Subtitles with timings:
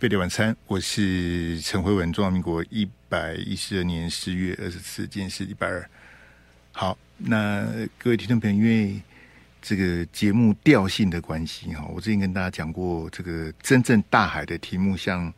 [0.00, 5.90] 飞碟晚餐，我是陈辉文，中华民国一百一十二年十月二十四，今天是礼拜二。
[6.72, 8.98] 好，那各位听众朋友，因为
[9.60, 15.30] 这个节目调性的关系哈，我之前跟大家讲过，这个真正大海的题目，像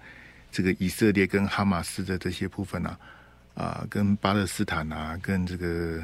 [0.53, 2.99] 这个以色列跟哈马斯的这些部分啊，
[3.55, 6.01] 啊，跟巴勒斯坦啊，跟这个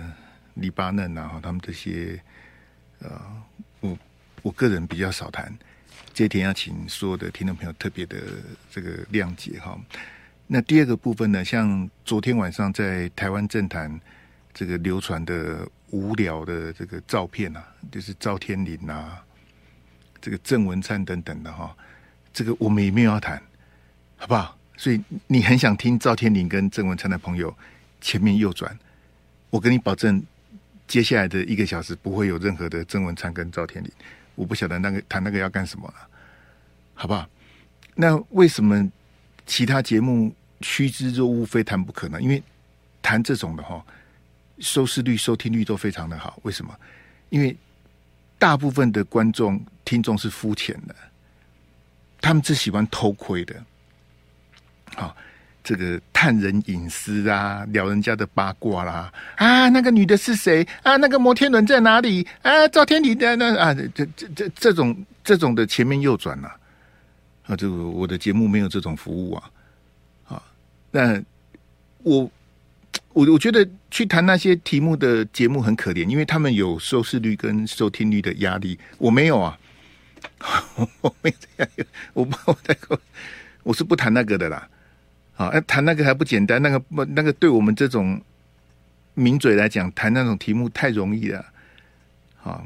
[0.54, 2.20] 黎巴嫩啊，他们这些，
[2.98, 3.22] 呃，
[3.78, 3.96] 我
[4.42, 5.56] 我个人比较少谈。
[6.18, 8.16] 这一天要请所有的听众朋友特别的
[8.72, 9.80] 这个谅解哈。
[10.48, 14.00] 那第二个部分呢，像昨天晚上在台湾政坛
[14.52, 19.24] 这个流传的无聊的这个照片啊，就是赵天麟啊，
[20.20, 21.72] 这个郑文灿等等的哈，
[22.32, 23.40] 这个我们也没有要谈，
[24.16, 24.58] 好不好？
[24.76, 27.56] 所以你很想听赵天麟跟郑文灿的朋友
[28.00, 28.76] 前面右转，
[29.50, 30.20] 我跟你保证，
[30.88, 33.88] 接下来的一个小时不会有任何的郑文灿跟赵天麟。
[34.38, 36.08] 我不晓得那个谈那个要干什么了，
[36.94, 37.28] 好不好？
[37.96, 38.88] 那为什么
[39.46, 42.22] 其他节目趋之若鹜，非谈不可呢？
[42.22, 42.40] 因为
[43.02, 43.84] 谈这种的哈，
[44.60, 46.38] 收视率、收听率都非常的好。
[46.44, 46.72] 为什么？
[47.30, 47.56] 因为
[48.38, 50.94] 大部分的观众、听众是肤浅的，
[52.20, 53.64] 他们只喜欢偷窥的，
[54.94, 55.16] 好。
[55.68, 60.96] 这个探人隐私啊，聊人家的八卦啦，啊，那个女的是谁啊？
[60.96, 62.66] 那个摩天轮在哪里啊？
[62.68, 63.74] 赵天麟在那啊？
[63.94, 69.50] 这这这这种这种的前面右转呐啊，啊，这个我的节目没有这种服务啊，
[70.28, 70.42] 啊，
[70.90, 71.22] 那
[71.98, 72.30] 我
[73.12, 79.58] 我我觉得去谈那些题目的节目很可怜，因为他们有收视率跟收听率的压力，我没有啊，
[81.02, 81.68] 我没这样，
[82.14, 82.74] 我不我在
[83.64, 84.66] 我是不谈那个的啦。
[85.38, 88.20] 啊，谈那个还不简单，那个不，那个对我们这种
[89.14, 91.44] 名嘴来讲，谈那种题目太容易了。
[92.42, 92.62] 啊，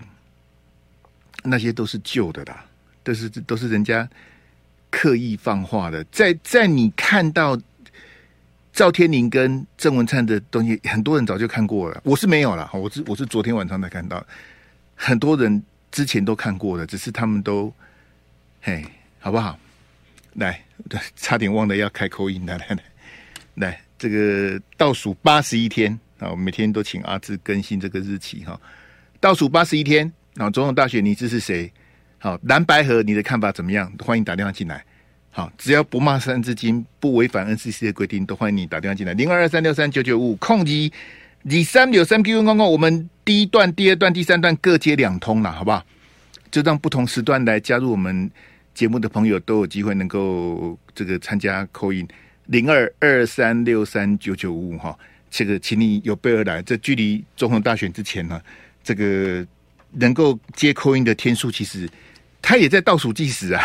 [1.44, 2.64] 那些都是旧的啦，
[3.04, 4.08] 都是都是人家
[4.90, 6.02] 刻意放话的。
[6.04, 7.60] 在在你看到
[8.72, 12.70] 赵天宁跟郑文灿的东西，很多人早就看过了，我是没有了。
[12.72, 14.24] 我是我是昨天晚上才看到，
[14.94, 17.70] 很多人之前都看过了，只是他们都
[18.62, 18.82] 嘿，
[19.18, 19.58] 好不好？
[20.34, 20.60] 来，
[21.14, 22.78] 差点忘了要开口音，来来来，
[23.54, 28.58] 来这个倒数八十一天啊，我每天都请阿志更新这个日期哈。
[29.20, 31.70] 倒数八十一天啊，总统大选你支持谁？
[32.18, 33.92] 好，蓝白河你的看法怎么样？
[33.98, 34.82] 欢迎打电话进来。
[35.30, 39.12] 好，只要不骂三字经，不违反 NCC 的规定，都欢迎你打电话进来。
[39.12, 40.92] 零二二三六三九九五空机
[41.42, 45.84] 你三六三 Q Q 公共，我们第一段、第二段、第三段各接两通了，好不好？
[46.50, 48.30] 就让不同时段来加入我们。
[48.74, 52.06] 节目的朋友都有机会能够这个参加扣音
[52.46, 54.98] 零二二三六三九九五五哈，
[55.30, 56.62] 这个请你有备而来。
[56.62, 58.40] 这距离总统大选之前呢，
[58.82, 59.46] 这个
[59.92, 61.88] 能够接扣音的天数，其实
[62.40, 63.64] 他也在倒数计时啊。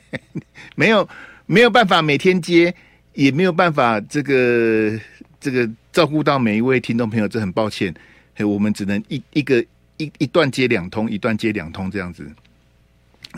[0.74, 1.08] 没有
[1.46, 2.74] 没有办法每天接，
[3.14, 4.98] 也没有办法这个
[5.40, 7.94] 这个照顾到每一位听众朋友，这很抱歉，
[8.40, 9.64] 我们只能一一个
[9.98, 12.30] 一一段接两通，一段接两通这样子。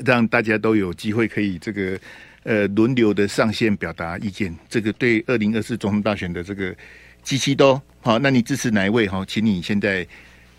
[0.05, 1.99] 让大家都有机会可以这个
[2.43, 6.75] 呃轮流的上线表达意见，这个对二零二四总统大选的这个
[7.23, 8.19] 机器都好。
[8.19, 9.25] 那你支持哪一位哈？
[9.27, 10.07] 请你现在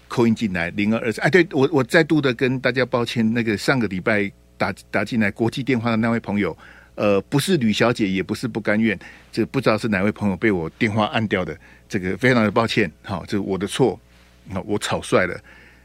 [0.07, 1.21] 扣音进来零二二四。
[1.21, 6.55] 哎，对我我再度的跟大家抱歉，那个上个礼拜打打进来国际电话的那位朋友，
[6.95, 8.97] 呃，不是吕小姐，也不是不甘愿，
[9.31, 11.57] 这不知道是哪位朋友被我电话按掉的，
[11.87, 12.91] 这个非常的抱歉。
[13.03, 13.99] 好，这我的错，
[14.45, 15.39] 那我草率了，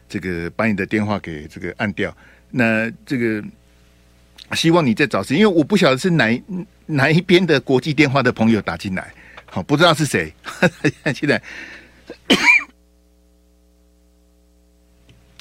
[0.08, 2.14] 这个把你的电话给这个按掉。
[2.56, 3.42] 那这个
[4.52, 6.42] 希望你再找谁，因为我不晓得是哪
[6.86, 9.12] 哪一边的国际电话的朋友打进来，
[9.46, 10.32] 好，不知道是谁。
[11.12, 11.42] 现在，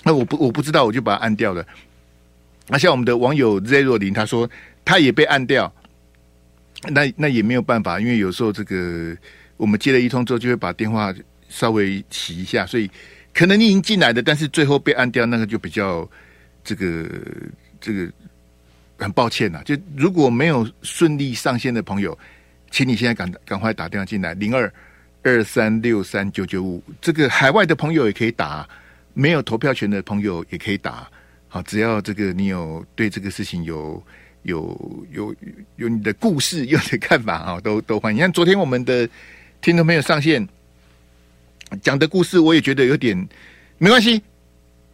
[0.02, 1.64] 那我不我不知道，我就把它按掉了。
[2.68, 4.50] 那像我们的网友 Zero 零，他说
[4.84, 5.72] 他也被按掉，
[6.90, 9.16] 那那也没有办法，因为有时候这个
[9.56, 11.14] 我们接了一通之后，就会把电话
[11.48, 12.90] 稍微洗一下，所以
[13.36, 16.10] 可能你已经进来的，但是最后被按掉，那个就比较。
[16.64, 17.10] 这个
[17.82, 18.12] 这个
[18.98, 22.18] 很抱歉呐、啊，就如果没有顺利上线的朋友，
[22.72, 24.72] 请你现在赶赶快打电话进来，零二
[25.22, 26.82] 二三六三九九五。
[27.02, 28.68] 这个海外的朋友也可以打，
[29.14, 31.10] 没有投票权的朋友也可以打。
[31.50, 34.02] 好，只要这个你有对这个事情有
[34.44, 35.36] 有有
[35.76, 38.18] 有你的故事， 有你的看法啊，都都欢迎。
[38.18, 39.08] 你看昨天我们的
[39.62, 40.48] 听众朋友上线
[41.82, 43.16] 讲的故事，我也觉得有点
[43.78, 44.22] 没关系。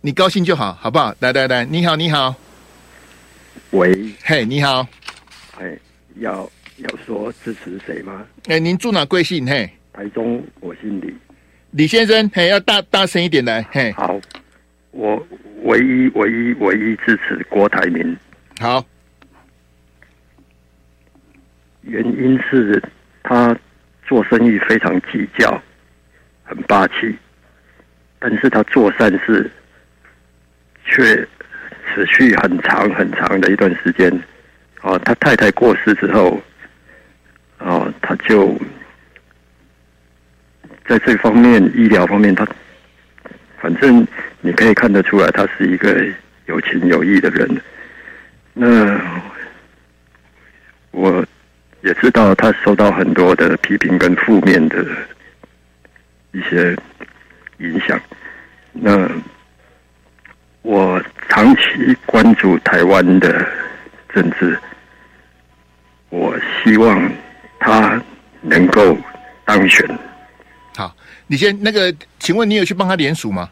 [0.02, 1.14] 你高兴就好，好不好？
[1.20, 2.34] 来来来，你好，你好。
[3.72, 4.88] 喂，嘿，你好。
[5.60, 5.78] 哎，
[6.20, 8.26] 要要说支持谁吗？
[8.48, 9.46] 哎，您住哪贵姓？
[9.46, 11.14] 嘿，台中，我姓李。
[11.72, 13.92] 李先生，嘿，要大大声一点来，嘿。
[13.92, 14.18] 好，
[14.92, 15.22] 我
[15.64, 18.18] 唯一唯一唯一支持郭台铭。
[18.60, 18.86] 好。
[21.82, 22.82] 原因是
[23.24, 23.58] 他
[24.08, 25.62] 做生意非常计较，
[26.44, 27.14] 很霸气，
[28.18, 29.52] 但是他做善事
[30.90, 31.16] 却
[31.94, 34.12] 持续很长很长的一段时间。
[34.82, 36.42] 哦，他太太过世之后，
[37.60, 38.58] 哦，他就
[40.88, 42.48] 在这方面医疗方面，他
[43.62, 44.08] 反正
[44.42, 46.06] 你可以看得出来，他是一个
[46.46, 47.62] 有情有义的人。
[48.54, 49.00] 那
[50.92, 51.26] 我
[51.82, 54.86] 也知道他受到很多的批评跟负面的
[56.32, 56.76] 一些
[57.60, 58.00] 影响。
[58.72, 59.10] 那
[60.62, 61.62] 我长期
[62.06, 63.48] 关注台湾的
[64.14, 64.60] 政治。
[66.10, 67.12] 我希望
[67.60, 68.02] 他
[68.42, 68.98] 能够
[69.46, 69.88] 当选。
[70.76, 70.96] 好，
[71.28, 73.50] 你先那个，请问你有去帮他联署吗？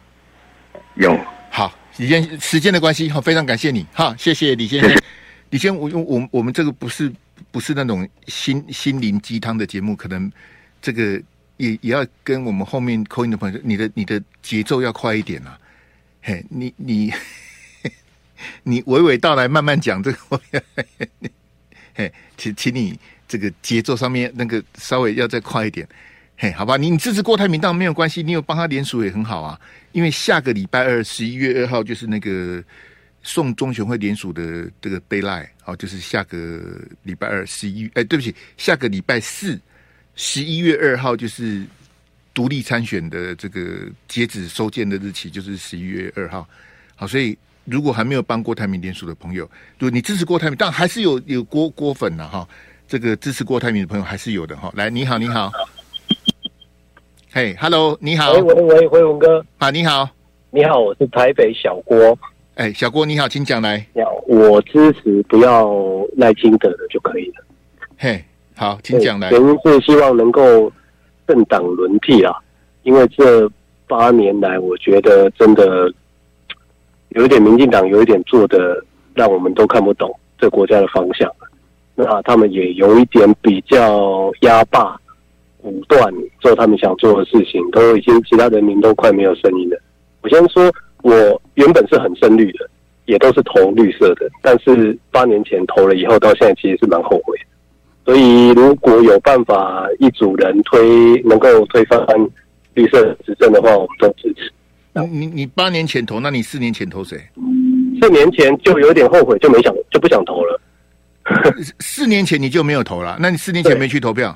[0.95, 1.19] 有。
[1.51, 3.85] 好，李先生，时间的关系，好，非常感谢你。
[3.93, 4.89] 好，谢谢李先生。
[4.89, 5.03] 谢谢。
[5.51, 7.11] 李先生，我我我们这个不是
[7.51, 10.31] 不是那种心心灵鸡汤的节目，可能
[10.81, 11.21] 这个
[11.57, 15.57] 也也要跟我们后面 call in 的朋友，你的你的节奏要快一点啊。
[16.27, 17.13] 嘿，你你
[18.63, 20.41] 你娓娓道来，慢慢讲这个。
[21.95, 25.87] 嘿，请请你这个节奏上面那个稍微要再快一点，
[26.35, 26.75] 嘿，好吧？
[26.75, 29.57] 你你支持郭台铭当然没有关系，你有帮他联署也很好啊。
[29.93, 32.61] 因为下个礼拜二十一月二号就是那个
[33.23, 36.61] 送中选会联署的这个 deadline 好，就是下个
[37.03, 39.57] 礼拜二十一，哎，对不起，下个礼拜四
[40.15, 41.65] 十一月二号就是
[42.37, 43.61] 独立参选的这个
[44.07, 46.47] 截止收件的日期，就是十一月二号。
[46.95, 47.35] 好，所以。
[47.69, 49.43] 如果还没有帮郭台铭联署的朋友，
[49.77, 52.47] 如果你支持郭台铭，但还是有有郭郭粉呢哈。
[52.87, 54.71] 这个支持郭台铭的朋友还是有的哈。
[54.73, 55.51] 来，你好，你好，
[57.29, 60.09] 嘿、hey,，Hello，你好，喂喂喂，辉文哥，啊，你好，
[60.49, 62.17] 你好，我是台北小郭，
[62.55, 63.85] 哎，小郭你好，请讲来。
[63.93, 65.69] 你好，我支持不要
[66.15, 67.43] 赖清德的就可以了。
[67.97, 68.23] 嘿、
[68.55, 69.29] 好，请讲来。
[69.31, 70.71] 原因是希望能够
[71.27, 72.33] 政党轮替啊，
[72.83, 73.49] 因为这
[73.87, 75.91] 八年来，我觉得真的。
[77.11, 78.83] 有一点民进党有一点做的，
[79.15, 81.31] 让我们都看不懂这国家的方向。
[81.95, 84.95] 那他们也有一点比较压霸、
[85.63, 89.81] 武断，做他们想做的事情，都已经其他人民都快没有声音了。
[90.21, 90.69] 我先说，
[91.01, 92.69] 我原本是很深绿的，
[93.05, 97.45] 也都是投绿色的，但是八年前投了以后，到现在其实是蛮后悔的。
[98.07, 101.99] 所以如果有办法一组人推，能够推翻
[102.73, 104.49] 绿色执政的话，我们都支持。
[105.11, 107.19] 你你八年前投，那你四年前投谁？
[108.01, 110.61] 四年前就有点后悔，就没想就不想投了。
[111.79, 113.17] 四年前你就没有投了？
[113.19, 114.33] 那你四年前没去投票？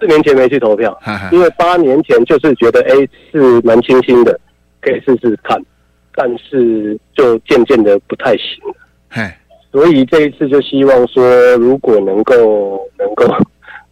[0.00, 0.98] 四年前没去投票，
[1.30, 4.36] 因为八年前就是觉得哎是蛮清新的，
[4.80, 5.56] 可以试试看，
[6.16, 8.74] 但是就渐渐的不太行了。
[9.76, 11.22] 嗨，所以这一次就希望说，
[11.56, 13.26] 如果能够能够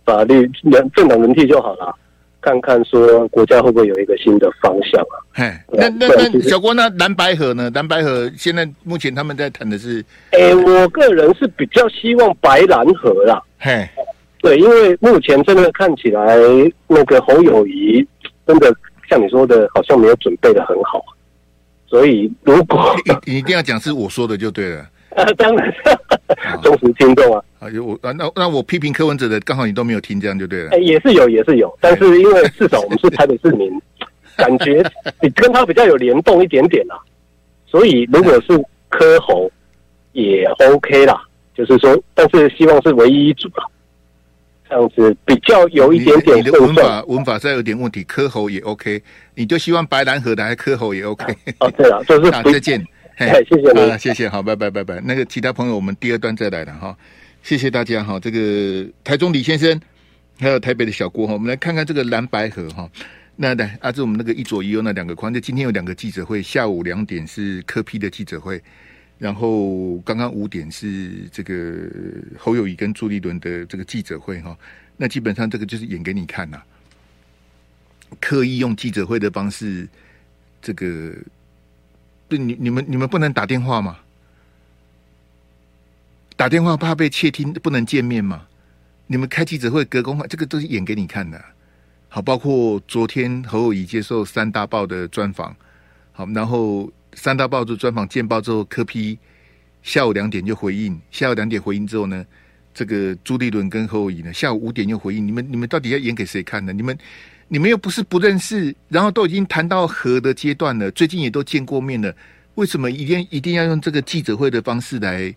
[0.05, 1.95] 法律能政党轮替就好了。
[2.41, 5.17] 看看说国家会不会有一个新的方向啊？
[5.33, 7.71] 嘿，那那那小郭，那蓝白河呢？
[7.75, 13.43] 蓝白河现在目前他们在谈的是，哎、欸，我个人是比较希望白蓝河啦。
[13.59, 13.89] 嘿，
[14.43, 16.37] 对，因为目前真的看起来
[16.87, 18.07] 那个侯友谊
[18.47, 18.71] 真的
[19.09, 21.03] 像你说的，好像没有准备的很好，
[21.87, 24.87] 所以如果你，你一定要讲是我说的就对了。
[25.17, 25.73] 啊， 当然，
[26.63, 27.45] 忠实听众啊！
[27.61, 30.71] 啊，有我啊，那那我批评柯文哲的，刚好你都没有听，这样就对了。
[30.71, 33.71] 哎、欸，也是有，也是有，但是因为至少我们是台北市民，
[34.37, 34.85] 感觉
[35.21, 36.99] 你跟他比较有联动一点点啦。
[37.67, 39.51] 所以如果是柯侯
[40.13, 41.21] 也 OK 啦，
[41.55, 43.65] 就是说，但是希望是唯一一组啦，
[44.69, 46.39] 这样子比较有一点点。
[46.39, 49.03] 你的文法文法再有点问题，柯侯也 OK，
[49.35, 51.25] 你就希望白兰河的，还柯侯也 OK。
[51.61, 52.85] 哦，对了，就是 好，再见。
[53.17, 55.01] 嘿，谢谢你，啊，谢谢，好，拜拜，拜拜。
[55.01, 56.97] 那个其他朋友，我们第二段再来了哈。
[57.45, 58.19] 谢谢大家哈。
[58.19, 59.81] 这个台中李先生，
[60.37, 62.91] 还有台北的小郭哈，我们来看看这个蓝白河哈。
[63.37, 68.61] 那来啊，这我们那个一左一右那两个框，就今天有两个记者会，下午两点是科批的记者会，
[69.17, 71.89] 然后刚刚五点是这个
[72.37, 74.59] 侯友谊跟朱立伦的这个记者会哈。
[74.97, 76.61] 那基本上这个就是演给你看呐，
[78.21, 79.87] 刻意用记者会的方式，
[80.61, 81.15] 这个。
[82.37, 83.99] 你你们你们不能打电话吗？
[86.37, 88.47] 打电话怕被窃听，不能见面吗？
[89.07, 91.43] 你们开记者会隔空，这个都是演给你看的。
[92.09, 95.55] 好，包括昨天侯友宜接受三大报的专访，
[96.13, 99.19] 好，然后三大报的专访见报之后，柯批
[99.83, 102.25] 下午两点就回应，下午两点回应之后呢，
[102.73, 105.27] 这个朱立伦跟侯友宜呢，下午五点又回应。
[105.27, 106.73] 你们你们到底要演给谁看呢？
[106.73, 106.99] 你们？
[107.49, 112.15] 你们又不是不认识，然后都已经谈到和的阶段了，最近也都见过面了，
[112.55, 115.35] 为什么一定一定要用这个记者会的方式来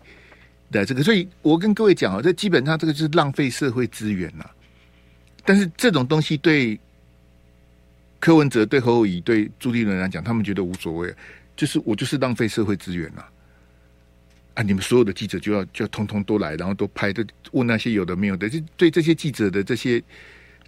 [0.70, 4.44] 来这个，所以我跟各位讲啊，这基本上这个就是浪费社会资源呐。
[5.44, 6.78] 但是这种东西对
[8.18, 11.14] 柯文哲、对侯友宜、对朱立伦来讲，他们觉得无所谓，
[11.56, 13.24] 就是我就是浪费社会资源呐。
[14.54, 20.02] 啊，你们所有的记者就要就要通通都来，然后都拍，都问那些有的没有的，就对这些记者的这些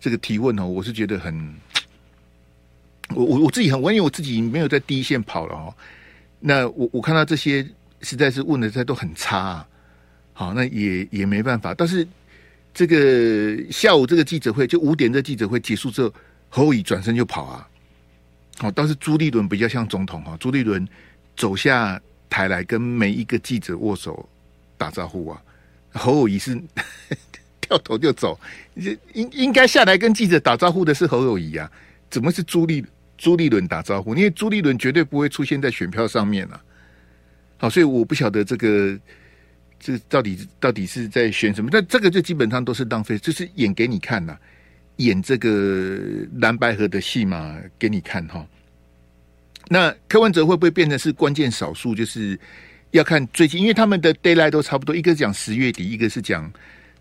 [0.01, 1.55] 这个提问哦，我是觉得很，
[3.11, 5.75] 我我我自己很，我因为我自己没有在第一线跑了哦。
[6.41, 7.65] 那我我看到这些
[8.01, 9.69] 实在是问的在都很差啊，
[10.33, 11.75] 好，那也也没办法。
[11.75, 12.07] 但是
[12.73, 16.15] 这个下午这个记者会，就五点这记者会结束之后，
[16.49, 17.69] 侯友宜转身就跑啊。
[18.57, 20.89] 好，倒是朱立伦比较像总统哈，朱立伦
[21.37, 24.27] 走下台来跟每一个记者握手
[24.79, 25.43] 打招呼啊。
[25.93, 26.59] 侯友宜是
[27.71, 28.39] 掉头就走，
[29.15, 31.71] 应应该下来跟记者打招呼的是侯友谊啊，
[32.11, 32.85] 怎么是朱立？
[33.17, 36.59] 朱立伦打招呼，因为朱立伦绝对不会出现在选票上面了。
[37.59, 38.99] 好，所以我不晓得这个
[39.79, 44.35] 这到底到底是在选什么，但这个就基本上都是浪费，就是演给你看呐，
[44.97, 45.99] 演这个
[46.41, 48.47] 蓝白河的戏嘛给你看哈。
[49.69, 51.95] 那柯文哲会不会变成是关键少数？
[51.95, 52.41] 就是
[52.93, 56.51] 要看最近，因为他们的 deadline 都差不多，一个讲十月底，一个是讲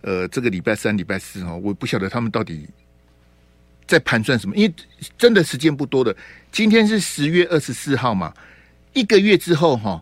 [0.01, 2.67] 呃这个礼拜三、礼拜四哈，我不晓得他们到底。
[3.87, 4.55] 在盘算什么？
[4.55, 4.73] 因为
[5.17, 6.15] 真的时间不多的。
[6.51, 8.31] 今天是十月二十四号嘛，
[8.93, 9.99] 一个月之后哈，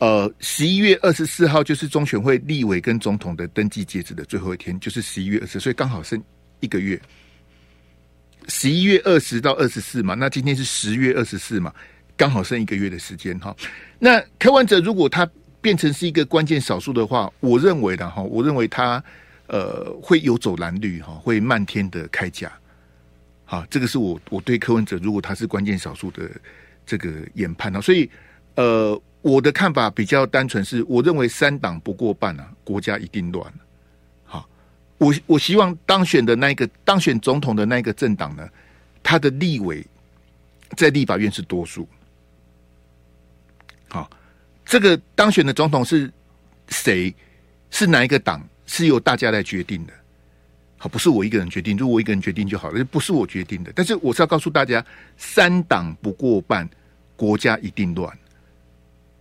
[0.00, 6.22] 呃，十一月二十四号就是中选会立委跟总统的登记截止的最后一天，就是十一月二十，所以刚好剩
[6.60, 7.00] 一个月。
[8.48, 11.72] 十一月二十到二十四嘛，那今天是十月二十四嘛，
[12.18, 13.56] 刚好剩一个月的时间哈。
[13.98, 15.26] 那柯文哲如果他
[15.62, 19.02] 变成是一个关键少数的话，我认为的哈，我认为他
[19.52, 22.50] 呃会游走蓝绿哈，会漫天的开价。
[23.44, 26.28] 好，这个是我我对柯文哲，如果他是关键少数的
[26.86, 28.10] 这个研判啊，所以
[28.54, 33.52] 呃，我的看法比较单纯，是我认为三党不过半啊，国家一定乱。
[34.24, 34.48] 好，
[34.96, 38.48] 我我希望当选的那一个当选总统的那一个政党呢，
[39.02, 39.86] 他的立委
[40.78, 41.86] 在立法院是多数。
[43.88, 44.10] 好，
[44.64, 46.10] 这个当选的总统是
[46.68, 47.14] 谁？
[47.68, 48.42] 是哪一个党？
[48.66, 49.92] 是由大家来决定的。
[50.78, 53.72] 好，不是我一个人决定，如果我一个人决定就好了，不是我决定的。
[53.74, 54.84] 但是我是要告诉大家，
[55.16, 56.68] 三党不过半，
[57.14, 58.12] 国家一定乱。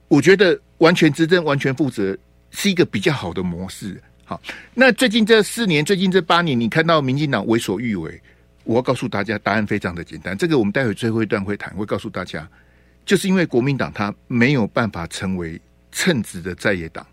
[0.08, 2.18] 我觉得完全执政、完全负责
[2.50, 4.02] 是一个比较好的模式。
[4.26, 4.42] 好，
[4.74, 8.20] 那最近这四年、最近这八年，你看到民进党为所欲为，
[8.64, 10.36] 我要告诉大家，答案非常的简单。
[10.36, 12.50] 这个我们待会最后一段会谈，会告诉大家，
[13.06, 17.06] 就是因为国民党他没有办法成为称职的在野党，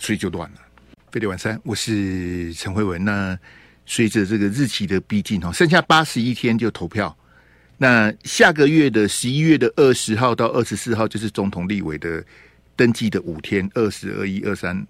[0.00, 0.56] 所以就乱了。
[1.12, 3.04] 飞碟晚餐，我是陈慧文。
[3.04, 3.38] 那
[3.84, 7.14] 随着这个日期的逼近哦，剩下八十一天就投票。
[7.76, 12.24] 那下个月的十一月的二十号到二十四号，就是总统立委的
[12.74, 14.86] 登记的五天，二十二一二三，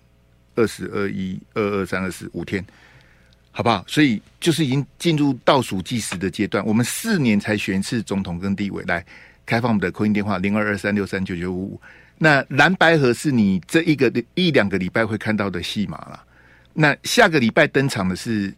[0.55, 2.65] 二十二一二二三二四五天，
[3.51, 3.85] 好不好？
[3.89, 6.65] 所以就是已经进入倒数计时的阶段。
[6.65, 9.05] 我们四年才选一次总统跟立委，来
[9.45, 11.81] 开放我们的扣音电话零二二三六三九九五五。
[12.23, 16.23] 那蓝白合是你这一个一两个礼拜会看到的戏码了。
[16.75, 18.53] 那下个礼拜登场的是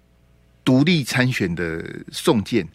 [0.65, 2.67] 独立参选的宋健，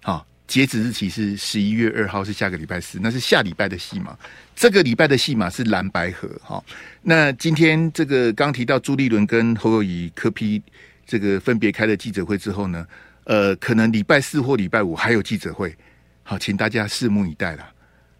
[0.00, 4.16] 好，截止日期是十一月二号，是下个礼拜四，那是下礼拜的戏码。
[4.54, 6.64] 这个礼拜的戏码是蓝白合，哈。
[7.02, 10.62] 那今天这个刚提到朱立伦跟侯友宜柯 P
[11.04, 12.86] 这个分别开了记者会之后呢，
[13.24, 15.76] 呃，可能礼拜四或礼拜五还有记者会，
[16.22, 17.68] 好，请大家拭目以待了，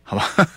[0.02, 0.48] 好吧？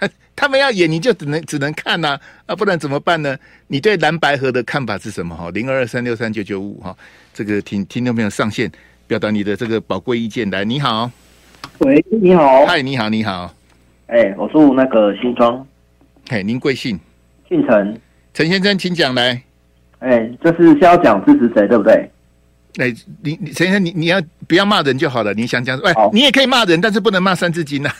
[0.36, 3.36] 他们要演，你就只能只能看呐，啊，不然怎么办呢？
[3.68, 5.34] 你对蓝白河的看法是什么？
[5.34, 6.94] 哈，零二二三六三九九五哈，
[7.32, 8.70] 这个听听众朋友上线
[9.06, 10.50] 表达你的这个宝贵意见。
[10.50, 11.10] 来，你好，
[11.78, 13.54] 喂，你好，嗨，你好，你好，
[14.08, 15.66] 哎、欸，我住那个新庄，
[16.28, 17.00] 嘿，您贵姓？
[17.48, 18.00] 姓陈，
[18.34, 19.40] 陈先生，请讲来。
[20.00, 22.10] 哎、欸，这是先要讲支持谁，对不对？
[22.78, 22.92] 哎，
[23.22, 25.32] 你你陈先生，你你要不要骂人就好了？
[25.34, 27.90] 你想讲，喂，你也可以骂人，但是不能骂三字经呐。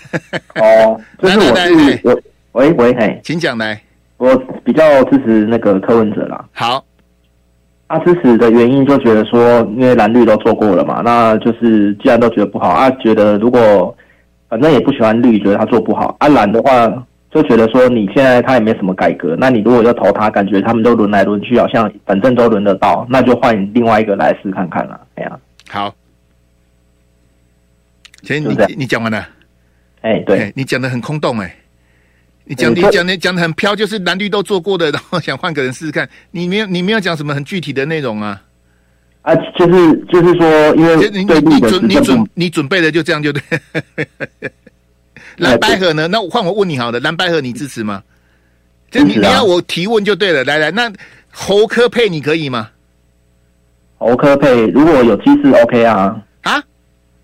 [0.56, 2.20] 哦， 就是我是我，
[2.52, 3.80] 喂喂，嘿，请讲来。
[4.18, 6.44] 我比较支持那个柯文哲啦。
[6.52, 6.84] 好，
[7.86, 13.96] 啊，支持的原因就觉得说，因为蓝绿都做过了嘛，那就是既然都觉得不好啊，觉得如果
[14.48, 17.06] 反正也不喜欢绿，觉得他做不好啊，蓝的话。
[17.36, 24.98] 就觉得说你现在他也没什么改革，那你如果要投他，感觉他们都轮来轮去，好像反正都轮得到，那就换另外一个来试看看了。
[25.16, 25.38] 哎呀，
[25.68, 25.94] 好，
[28.22, 29.28] 先你你讲完了，
[30.00, 31.54] 哎，对，你讲的很空洞，哎，
[32.44, 38.42] 你讲你讲的讲的很飘，就是蓝绿都做过的，然后想换个人试试看，你没有你没有讲什么很具体的内容啊？
[39.20, 43.42] 啊，就是就是说，因为你你你准你准你准备的就这样就对。
[45.38, 46.08] 蓝白合呢？
[46.08, 48.02] 那换我问你好了，蓝白合你支持吗？
[48.90, 50.44] 就你你要我提问就对了。
[50.44, 50.90] 来来，那
[51.30, 52.70] 侯科配你可以吗？
[53.98, 56.62] 侯科配如果有机制 OK 啊啊，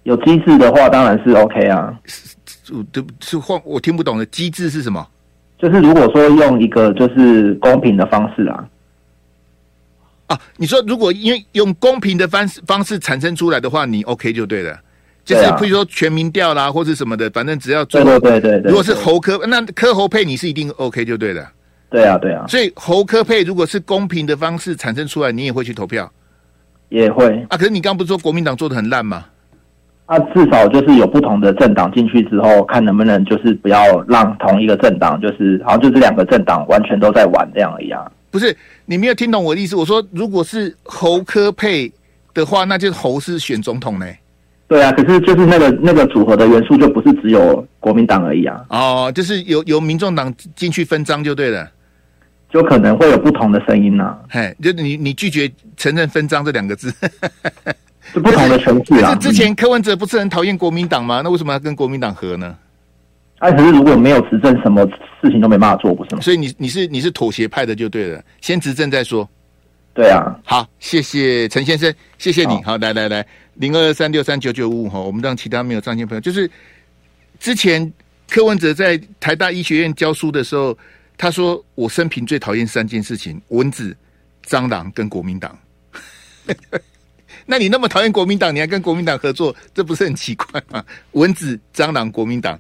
[0.05, 1.95] 有机制的话当然是 OK 啊。
[2.05, 2.35] 是
[2.91, 5.07] 对是换我听不懂的机制是什么？
[5.59, 8.69] 就是如果说用一个就是公平的方式啊。
[10.27, 14.81] 啊，你说如果因为用公平的方式方式产生出来的话，你 OK 就对了。
[15.25, 18.03] 就是譬如说全民调啦，或者什么的，反正只要做。
[18.03, 18.71] 对对对对。
[18.71, 21.49] 如果是侯科，那科侯配你是一定 OK 就对了。
[21.91, 22.45] 对啊对啊。
[22.49, 26.11] 所以侯科配如果是公平的方式产生出来，你也会去投票。
[26.89, 29.25] 也会啊，可是你刚不是说国民党做的很烂吗？
[30.07, 38.13] 啊，至少就是有不同的政党进去之后，看能不能就是不要让同一个政党，就是好像就是两个政党完全都在玩这样一样。
[38.31, 39.77] 不是，你没有听懂我的意思。
[39.77, 41.91] 我说，如果是侯科配
[42.35, 44.07] 的话，那就是侯是选总统呢。
[44.73, 48.65] 对啊，可是就是那个那个组合的元素就不是只有国民党而已啊。
[48.71, 51.71] 哦，就是由由民众党进去分赃就对了。
[52.51, 56.91] 就可能会有不同的声音呐、啊，嘿，就你你拒绝承认分赃这两个字，
[58.15, 59.15] 是不同的程序啊。
[59.17, 61.21] 之前柯文哲不是很讨厌国民党吗？
[61.23, 62.57] 那为什么要跟国民党合呢？
[63.41, 64.87] 哎、啊，可是如果没有执政，什么
[65.21, 66.23] 事情都没办法做，不是吗？
[66.23, 69.29] 所以你你是你是妥协派的就对了，先执政再说。
[69.95, 72.55] 对啊，好，谢谢陈先生，谢谢你。
[72.63, 76.51] 好，好来来来，零二三六三九九五五哈，我们让其他没有上线朋友，就是
[77.39, 77.93] 之前
[78.29, 80.77] 柯文哲在台大医学院教书的时候。
[81.19, 83.97] 他说：“我生平最讨厌三件事情：蚊子、
[84.45, 85.57] 蟑螂跟国民党。
[87.47, 90.85] 那你那么讨厌国民党，你还跟国民党合作，这不是很奇怪吗？
[91.13, 92.59] 蚊子、蟑螂、国民党，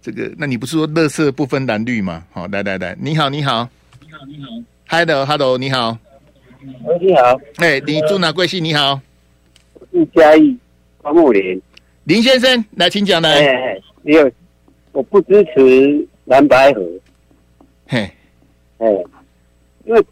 [0.00, 2.22] 这个，那你不是说乐色不分蓝绿吗？
[2.30, 3.68] 好，来来来，你好，你好，
[4.00, 4.50] 你好，你好
[4.86, 5.98] ，Hello，Hello，你好，
[6.60, 8.62] 喂，你好，哎，你住哪贵姓？
[8.64, 9.00] 你好，
[9.74, 10.56] 我是嘉义
[11.00, 11.60] 花木林。
[12.04, 13.30] 林先生，来，请讲来。
[13.46, 14.28] 哎，你有，
[14.90, 16.82] 我不支持蓝白河。”
[17.86, 18.10] 嘿，
[18.78, 18.90] 哎，
[19.84, 20.04] 因为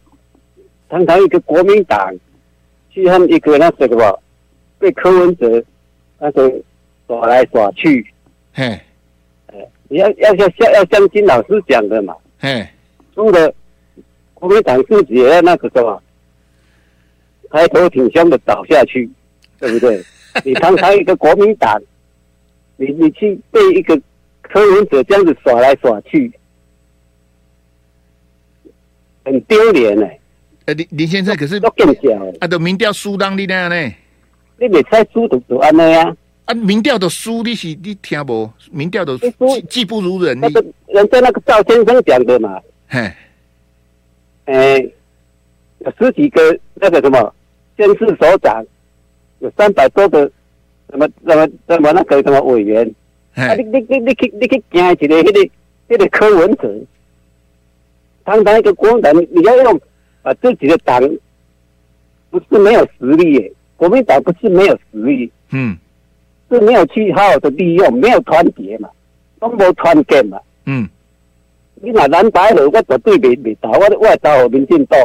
[0.87, 2.15] 堂堂一个国民党，
[2.91, 4.19] 去他们一个那什么，
[4.79, 5.61] 被柯文哲
[6.17, 6.49] 那个
[7.07, 8.07] 耍来耍去，
[8.53, 8.79] 嘿，
[9.47, 12.65] 哎，你要要要要像金老师讲的嘛，嘿，
[13.13, 13.53] 输了
[14.33, 16.01] 国民党自己也要那个什么，
[17.51, 19.09] 抬头挺胸的倒下去，
[19.59, 20.03] 对不对？
[20.45, 21.81] 你堂堂一个国民党，
[22.75, 23.99] 你你去被一个
[24.41, 26.31] 科文者这样子耍来耍去。
[29.25, 30.07] 很丢脸呢！
[30.65, 33.75] 呃，林林先生，可是都更小啊，都民调输当你那样呢？
[34.59, 36.15] 你没猜输都都安那呀？
[36.45, 38.49] 啊，民调的输你是你听不？
[38.71, 39.17] 民调的
[39.69, 42.57] 技不如人，那个人家那个赵先生讲的嘛。
[42.87, 43.11] 嘿，
[44.45, 44.77] 哎，
[45.79, 47.33] 有十几个那个什么
[47.77, 48.65] 县市首长，
[49.39, 50.29] 有三百多个
[50.89, 52.85] 什么什么什么那个什么委员。
[53.35, 55.49] 啊，你你你你去你去惊一个那个
[55.87, 56.73] 那个柯文哲。
[58.25, 59.79] 堂堂一个国民党，你要用
[60.23, 60.99] 啊自己的党，
[62.29, 63.53] 不是没有实力耶。
[63.77, 65.77] 国民党不是没有实力，嗯，
[66.49, 68.89] 是没有去好好的利用，没有团结嘛，
[69.39, 70.89] 都没团结嘛，嗯。
[71.79, 74.99] 你若蓝白合，我绝对没没投，我我投民进党。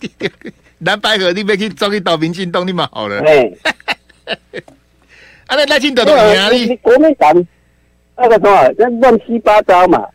[0.84, 3.20] 蓝白合，你别去走去投民进党，你嘛好了。
[3.20, 3.52] 哎，
[5.46, 6.76] 啊，那赖清德都赢你。
[6.76, 7.32] 国民党
[8.16, 10.06] 那个什么，那乱七八糟嘛。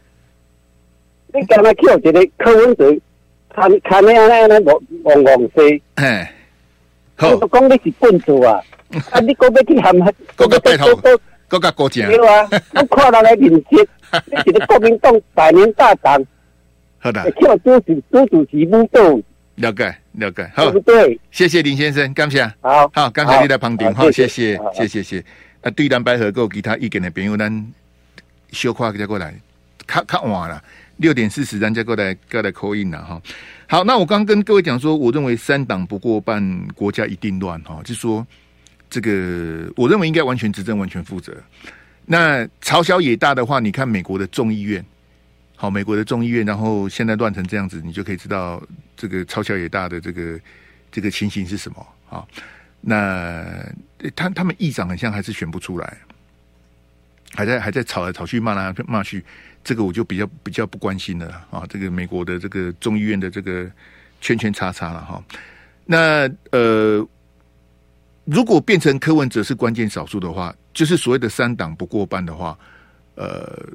[1.33, 2.97] 你刚才叫一个柯文哲，
[3.53, 6.33] 看看那那那王王王西，哎，
[7.19, 8.61] 我讲你是笨猪啊！
[9.11, 10.95] 啊，你讲要去喊他，国个带头，
[11.49, 12.49] 国个国家，对啊！
[12.75, 13.85] 我看人来面接，
[14.25, 16.25] 你是个国民党百年大党，
[16.99, 19.21] 好的，叫朱主朱主席不动，
[19.55, 21.19] 了解了解，好，对？
[21.31, 25.23] 谢谢林先生，感谢，好好，刚才你在旁听，好，谢谢，谢谢谢。
[25.61, 27.73] 啊，对蓝白合有其他意见的朋友，咱
[28.51, 29.33] 小夸再过来，
[29.87, 30.61] 较较晚了。
[30.97, 33.21] 六点四十，咱再过来过来 call in 了哈。
[33.67, 37.79] 好，那我刚跟各位讲说，我认为三党不过半，国家一定乱哈。
[37.83, 38.25] 就说，
[38.89, 41.31] 这个我认为应该完全执政，完全负责。
[42.05, 44.83] 那朝小野大的话，你看美国的众议院，
[45.59, 48.61] 好，美国的众议院，然后现在乱成这样子，你就可以知道
[48.95, 50.39] 这个超小野大的这个
[50.91, 52.23] 这个情形是什么啊？
[52.79, 53.43] 那
[54.15, 55.97] 他他们议长很像还是选不出来，
[57.33, 59.25] 还在还在吵来吵去，骂来骂去。
[59.63, 61.65] 这个我就比较比较不关心了啊！
[61.67, 63.69] 这个美国的这个众议院的这个
[64.21, 65.21] 圈圈叉叉了哈。
[65.83, 67.05] 那呃，
[68.23, 72.57] 如果变成柯文哲是关键少数的话，就是所谓的三党不过半的话，
[73.15, 73.67] 呃，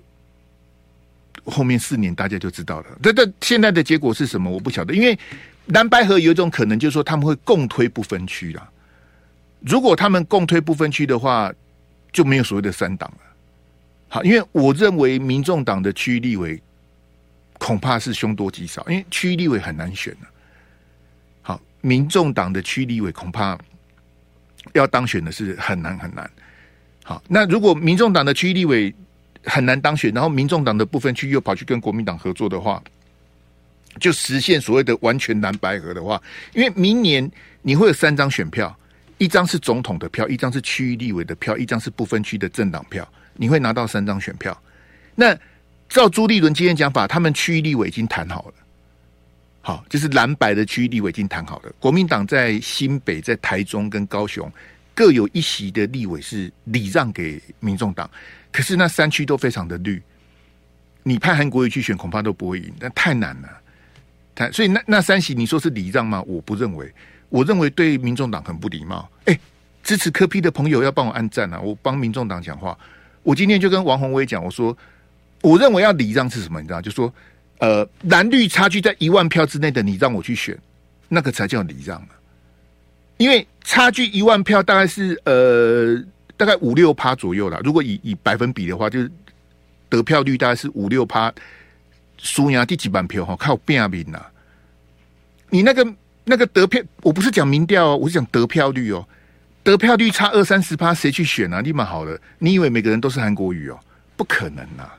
[1.44, 2.86] 后面四年大家就知道了。
[3.02, 4.50] 这这现在的结果是什么？
[4.50, 5.18] 我不晓得，因为
[5.66, 8.68] 蓝白合有一种可能，就是说他们会共推不分区啦。
[9.60, 11.52] 如果他们共推不分区的话，
[12.12, 13.18] 就没有所谓的三党了。
[14.08, 16.60] 好，因为我认为民众党的区域立委
[17.58, 20.26] 恐怕是凶多吉少，因为区域立委很难选的。
[21.42, 23.58] 好，民众党的区域立委恐怕
[24.74, 26.30] 要当选的是很难很难。
[27.04, 28.94] 好，那如果民众党的区域立委
[29.44, 32.82] 很难当选，然后民众党的部分区又跑去跟国民党合作的话，
[34.00, 36.22] 就实现所谓的完全蓝白合的话，
[36.54, 38.74] 因为明年你会有三张选票，
[39.18, 44.56] 一张是总统的票，一张是区域立委的票，一张是不分区的政党票，你会拿到三张选票。
[45.14, 45.36] 那
[45.88, 48.54] 照朱立伦今天讲法，他们区域立委已经谈好了，
[49.60, 51.72] 好，就是蓝白的区域立委已经谈好了。
[51.78, 54.50] 国民党在新北、在台中跟高雄
[54.94, 58.10] 各有一席的立委是礼让给民众党，
[58.52, 60.00] 可是那三区都非常的绿，
[61.02, 63.48] 你派韩国瑜去选，恐怕都不会赢，那太难了。
[64.34, 66.22] 太所以那那三席你说是礼让吗？
[66.26, 66.92] 我不认为，
[67.30, 69.10] 我认为对民众党很不礼貌。
[69.24, 69.38] 哎，
[69.82, 71.58] 支持柯批的朋友要帮我按赞啊！
[71.58, 72.78] 我帮民众党讲话，
[73.22, 74.76] 我今天就跟王宏威讲，我说。
[75.42, 76.60] 我认为要礼让是什么？
[76.60, 77.12] 你知道，就说，
[77.58, 80.56] 呃，蓝绿差距在一万票之内的，你让我去选，
[81.08, 82.10] 那个才叫礼让啊。
[83.16, 86.00] 因为差距一万票大概是呃
[86.36, 87.60] 大概五六趴左右啦。
[87.62, 89.10] 如果以以百分比的话，就是
[89.88, 91.32] 得票率大概是五六趴，
[92.18, 94.24] 输赢第几版票哈，靠变名呐。
[95.50, 99.06] 你那个那个得票，我不是讲民调哦，我是讲得票率哦。
[99.62, 101.60] 得票率差二三十趴，谁去选啊？
[101.60, 103.78] 立马好了，你以为每个人都是韩国语哦？
[104.16, 104.90] 不可能呐。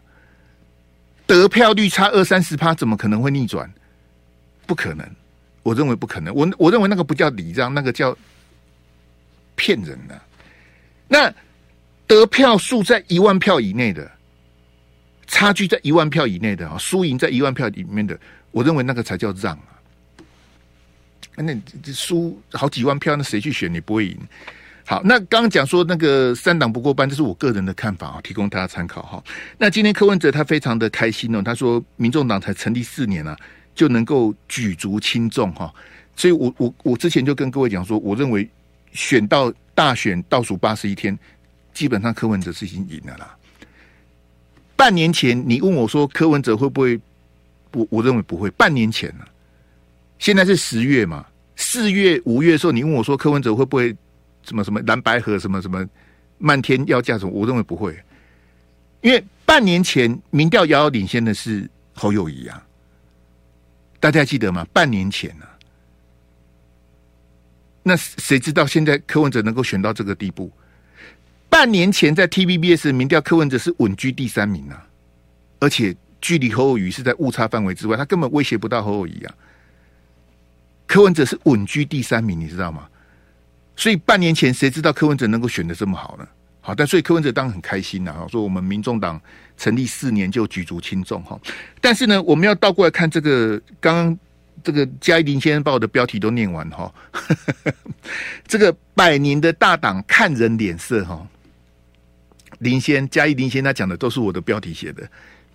[1.25, 3.69] 得票率差二三十趴，怎么可能会逆转？
[4.65, 5.05] 不可能，
[5.63, 6.33] 我认为不可能。
[6.33, 8.15] 我我认为那个不叫礼让，那个叫
[9.55, 10.21] 骗人的、啊。
[11.07, 11.33] 那
[12.07, 14.09] 得票数在一万票以内的，
[15.27, 18.19] 差距在一万票以内的啊，输赢在一万票里面的，
[18.51, 19.69] 我认为那个才叫让啊。
[21.35, 24.17] 那这输好几万票，那谁去选你不会赢？
[24.85, 29.23] 好，那刚刚讲说那个三党不过半，这是我个人的看法啊，提供大家参考哈。
[29.57, 33.35] 那今天柯文哲他非常的开心哦，他说民众党才成立四年啊，
[33.73, 35.73] 就能够举足轻重哈。
[36.15, 38.47] 所以我我我之前就跟各位讲说，我认为
[38.93, 41.17] 选到大选倒数八十一天，
[41.73, 43.35] 基本上柯文哲是已经赢了啦。
[44.75, 46.99] 半年前你问我说柯文哲会不会，
[47.73, 48.49] 我我认为不会。
[48.51, 49.25] 半年前呢，
[50.17, 51.25] 现在是十月嘛，
[51.55, 53.95] 四月五月的时候，你问我说柯文哲会不会？
[54.45, 55.87] 什么什么蓝白合什么什么
[56.37, 57.31] 漫天要价什么？
[57.31, 57.97] 我认为不会，
[58.99, 62.61] 因为半年前民调遥遥领先的是侯友谊啊，
[64.01, 64.67] 大家记得吗？
[64.73, 65.47] 半年前啊，
[67.83, 70.51] 那谁知道现在柯文哲能够选到这个地步？
[71.49, 74.87] 半年前在 TVBS 民调，柯文哲是稳居第三名啊，
[75.59, 79.35] 而且距离侯友宜是在误差范围之外，他根本威胁不到侯友宜啊。
[80.87, 82.87] 柯文哲是稳居第三名，你知道吗？
[83.75, 86.27] 所以半年前谁知道柯文哲能够选得这么好呢？
[86.61, 89.19] 好，但所以柯文哲当然很开心呐，说我们民众党
[89.57, 91.39] 成立四年就举足轻重哈。
[91.81, 94.19] 但是呢，我们要倒过来看这个，刚刚
[94.61, 96.93] 这个嘉义林先生把我的标题都念完哈。
[98.45, 101.25] 这个百年的大党看人脸色哈，
[102.59, 105.09] 林先嘉义林先他讲的都是我的标题写的。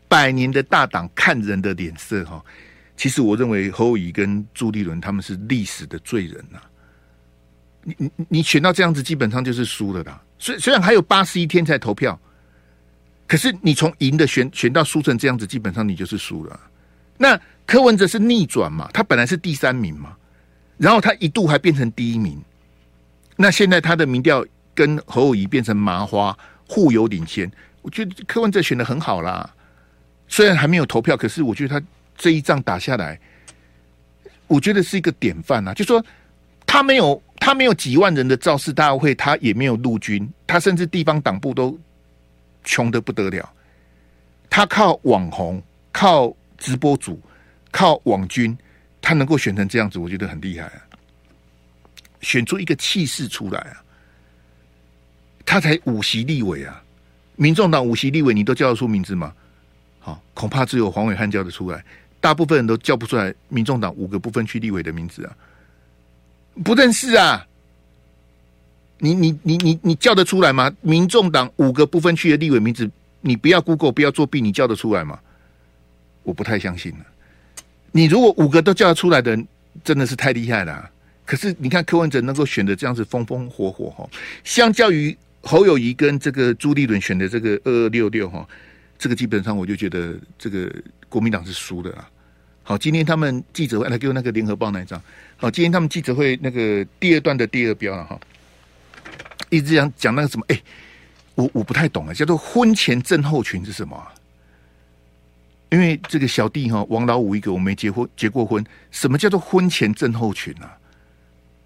[0.09, 2.43] 百年的大党看人的脸色哈，
[2.97, 6.59] 其实我认为侯友跟朱立伦他们是历史的罪人呐。
[7.85, 10.21] 你你你选到这样子，基本上就是输了的。
[10.39, 12.19] 虽虽然还有八十一天才投票，
[13.27, 16.59] 可是你从赢的选选到输成这样子，基本上你就是输了。
[17.17, 18.89] 那柯文哲是逆转嘛？
[18.95, 20.17] 他本来是第三名嘛，
[20.79, 22.43] 然后他一度还变成第一名。
[23.37, 27.49] 那现在他的民调跟侯友宜变成麻花，互有领先。
[27.83, 29.55] 我觉得柯文哲选的很好啦，
[30.29, 33.21] 虽然还没有投票，可是我觉得他这一仗打下来，
[34.47, 35.75] 我觉得是一个典范啊。
[35.75, 36.05] 就说
[36.67, 37.23] 他没有。
[37.41, 41.79] 他没有几万人的造势大会，他也没有陆军，他甚至地方党部都
[42.65, 43.49] 穷的不得了。
[44.51, 47.19] 他靠网红、靠直播主、
[47.79, 48.59] 靠网军，
[49.01, 50.83] 他能够选成这样子，我觉得很厉害啊！
[52.21, 53.79] 选出一个气势出来啊！
[55.47, 56.83] 他才五席立委啊，
[57.37, 59.33] 民众党五席立委，你都叫得出名字吗？
[60.01, 61.85] 好，恐怕只有黄伟汉叫得出来，
[62.19, 63.33] 大部分人都叫不出来。
[63.49, 65.37] 民众党五个不分区立委的名字啊！
[66.65, 67.47] 不认识啊？
[68.99, 70.69] 你你你你你叫得出来吗？
[70.81, 75.21] 民众党五个不分区的立委名字，你不要 Google，不要作弊，你叫得出来吗？
[76.25, 77.07] 我不太相信了。
[77.93, 79.39] 你如果五个都叫得出来的，
[79.83, 80.91] 真的是太厉害了。
[81.25, 84.09] 可是你看柯文哲能够选的这样子风风火火哈，
[84.45, 88.47] 相较于侯友谊跟这个朱立伦选的这个二二六六哈，
[88.99, 90.75] 这个基本上我就觉得这个
[91.09, 92.09] 国民党是输的啊。
[92.63, 95.01] 好，今天他们记者会来给我那个联合报那一张。
[95.37, 98.19] 好，今天他们记者会那个第二段的第二标了哈，
[99.51, 100.63] 一直讲讲那个什么，哎，
[101.35, 104.13] 我我不太懂啊，叫做婚前症候群是什么啊？
[105.71, 108.65] 因为这个小弟哈，王老五一个，我没结婚结过婚。
[108.91, 110.77] 什么叫做婚前症候群啊？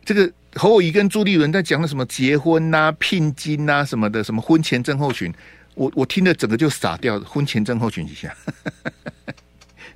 [0.04, 5.32] 这个侯友谊跟朱立伦在讲的什么结婚呐、聘金呐、什么的，什么婚前症候群，
[5.74, 7.20] 我我听了整个就傻掉。
[7.20, 8.34] 婚前症候群一下，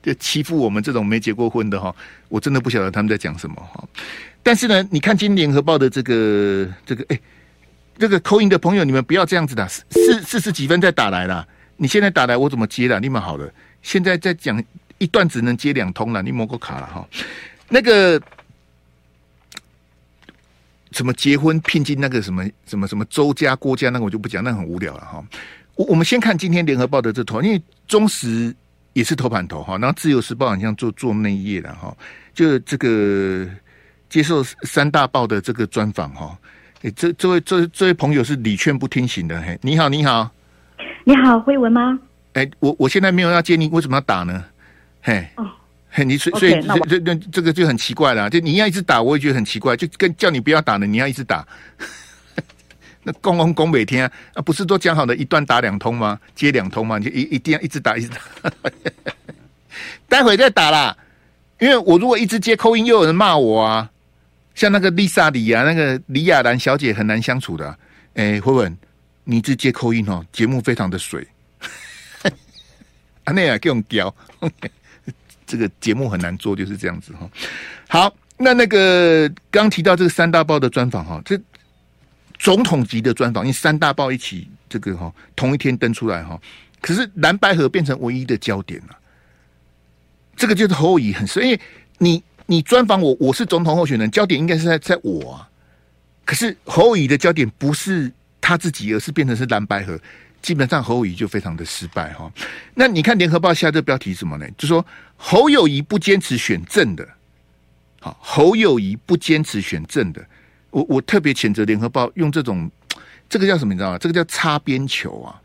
[0.00, 1.92] 就 欺负我们这种没结过婚的哈，
[2.28, 3.84] 我真的不晓得他们在讲什么哈。
[4.44, 7.20] 但是呢，你看今联合报的这个这个哎，
[7.98, 11.44] 这个扣音的朋友，你们不要这样子的，四四十几分再打来啦，
[11.78, 13.00] 你现在打来我怎么接了？
[13.00, 13.52] 你们好了。
[13.86, 14.60] 现在在讲
[14.98, 17.06] 一段只能接两通了，你摸过卡了哈？
[17.68, 18.20] 那个
[20.90, 25.24] 什么结婚聘金那个什么什么什么周家郭家那个我就不讲，那很无聊了哈。
[25.76, 28.52] 我我们先看今天联合报的这头，因为中时
[28.92, 31.96] 也是头版头哈，然后自由时报好像做做内页了哈，
[32.34, 33.48] 就这个
[34.10, 36.36] 接受三大报的这个专访哈。
[36.82, 40.28] 哎，这这位这这位朋友是礼劝不听行的嘿，你好你好，
[41.04, 41.96] 你好慧文吗？
[42.36, 44.44] 哎，我我现在没有要接你，为什么要打呢？
[45.00, 45.50] 嘿，哦，
[45.88, 46.52] 嘿，你所以所以
[46.86, 51.48] 这这这这个就很奇怪了，就你要一直打，我也觉得很奇怪，就跟叫你不要打呢，你要一直打，
[53.04, 56.20] 那公公公每天啊，不是都讲好的一段打两通吗？
[56.34, 56.98] 接两通吗？
[56.98, 58.52] 你就一一定要一直打，一直打，
[60.06, 60.94] 待会再打啦，
[61.58, 63.90] 因为我如果一直接扣音，又有人骂我啊，
[64.54, 67.78] 像那个丽莎里啊，那个李亚兰小姐很难相处的，啊，
[68.12, 68.76] 哎，慧文，
[69.24, 71.26] 你一直接扣音哦，节目非常的水。
[73.26, 74.14] 啊，那样更屌，
[75.46, 77.28] 这个节目很难做，就是这样子哈。
[77.88, 81.38] 好，那那个刚提到这个三大报的专访哈，这
[82.38, 86.40] 总统级的专访，因为三大报一起这个哈同一天登出来哈，
[86.80, 88.96] 可是蓝白河变成唯一的焦点了。
[90.36, 91.60] 这个就是侯乙很深，因为
[91.98, 95.48] 你你专访我，我是总统候选人，焦点应该是在在我啊。
[96.24, 99.98] 可是侯乙的焦点不是他自己，而是变成是蓝白河。
[100.46, 102.30] 基本上侯友谊就非常的失败哈，
[102.72, 104.48] 那你看联合报下这标题什么呢？
[104.56, 107.04] 就说侯友谊不坚持选正的，
[108.00, 110.24] 好，侯友谊不坚持选正的，
[110.70, 112.70] 我我特别谴责联合报用这种，
[113.28, 113.98] 这个叫什么你知道吗？
[113.98, 115.42] 这个叫擦边球啊！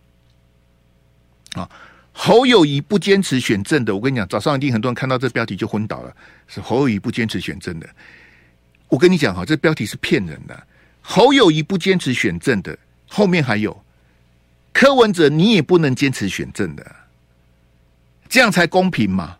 [1.53, 1.69] 啊，
[2.11, 7.89] 侯友谊不坚持选正的，我跟你讲，早上一定很多人看到这标题就昏倒了，是侯友谊不坚持选正的。
[8.87, 10.67] 我跟你讲哈，这标题是骗人的，
[11.01, 13.75] 侯友谊不坚持选正的，后面还有。
[14.73, 16.95] 柯文哲，你也不能坚持选正的，
[18.29, 19.37] 这样才公平嘛？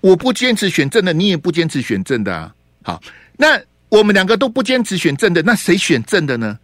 [0.00, 2.54] 我不坚持选正的，你也不坚持选正的啊。
[2.82, 3.02] 好，
[3.36, 6.58] 那我们两个都不坚持选正的，那谁选正的呢？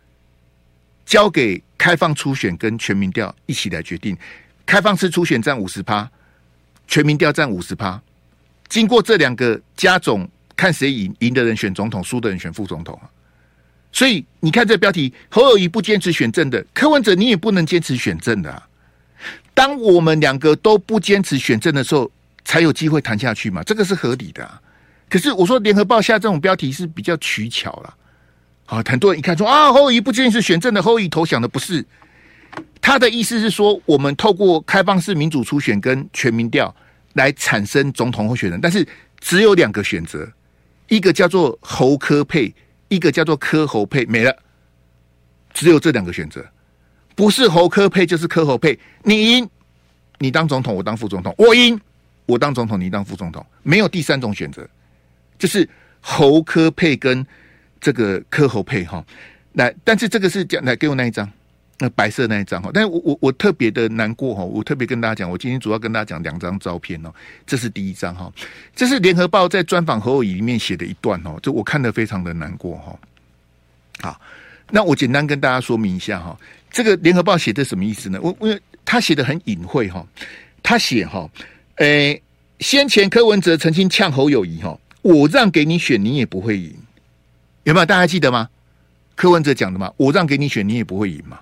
[1.05, 4.17] 交给开放初选跟全民调一起来决定。
[4.65, 6.09] 开放式初选占五十趴，
[6.87, 8.01] 全民调占五十趴。
[8.69, 13.11] 经过这两个加总，看谁赢，赢的人选总统，输的人选副总统啊。
[13.93, 18.67] 所以你看这标题，侯友谊不坚持选正的，柯文哲你也不能坚持选正的啊。
[19.53, 22.11] 当我们两个都不坚持选正的时候，
[22.43, 24.61] 才有机会谈下去嘛，这个是合理的啊。
[25.11, 27.95] 可是我说联合报下这种标题是比较取巧了。
[28.65, 31.85] 好，很多人一看说啊，侯友谊不坚持选正的，侯友谊投降的不是。
[32.81, 36.75] 他的意思是说，我们透过开放式民主初选跟全民调
[37.13, 38.89] 来产生总统候选人，但是
[39.21, 40.27] 只有两个选择，
[40.89, 42.53] 一个叫做侯科配。
[42.93, 44.37] 一个叫做科侯配没了，
[45.55, 46.45] 只有这两个选择，
[47.15, 48.79] 不是侯科配就是科侯配。
[49.03, 49.49] 你赢，
[50.19, 51.81] 你当总统，我当副总统；我赢，
[52.27, 53.45] 我当总统，你当副总统。
[53.63, 54.69] 没有第三种选择，
[55.39, 55.67] 就是
[56.01, 57.27] 侯科配跟
[57.81, 59.03] 这个科侯配哈。
[59.55, 61.27] 来，但是这个是讲来给我那一张，
[61.83, 62.71] 那白色那一张哈。
[62.73, 67.13] 但是我我我特别的难过哈，我特别跟大家讲，我今天主要跟大家讲两张照片哦。
[67.45, 68.33] 这是第一张哈，
[68.77, 72.99] 这是联合报在专访侯友谊里面写的一段哦，这我看得非常的难过哈。
[74.01, 74.21] 好，
[74.71, 76.39] 那我简单跟大家说明一下哈，
[76.71, 78.19] 这个联合报写的什么意思呢？
[78.23, 80.07] 我我他写的很隐晦哈，
[80.63, 81.29] 他写哈，
[81.77, 82.23] 诶，
[82.61, 86.73] 先前柯文哲曾经呛侯友谊哈，我让给你选，你也不会赢，
[87.65, 87.87] 有没有？
[87.87, 88.49] 大家记得吗？
[89.15, 91.39] 柯文哲讲的嘛，我让给你选，你也不会赢嘛。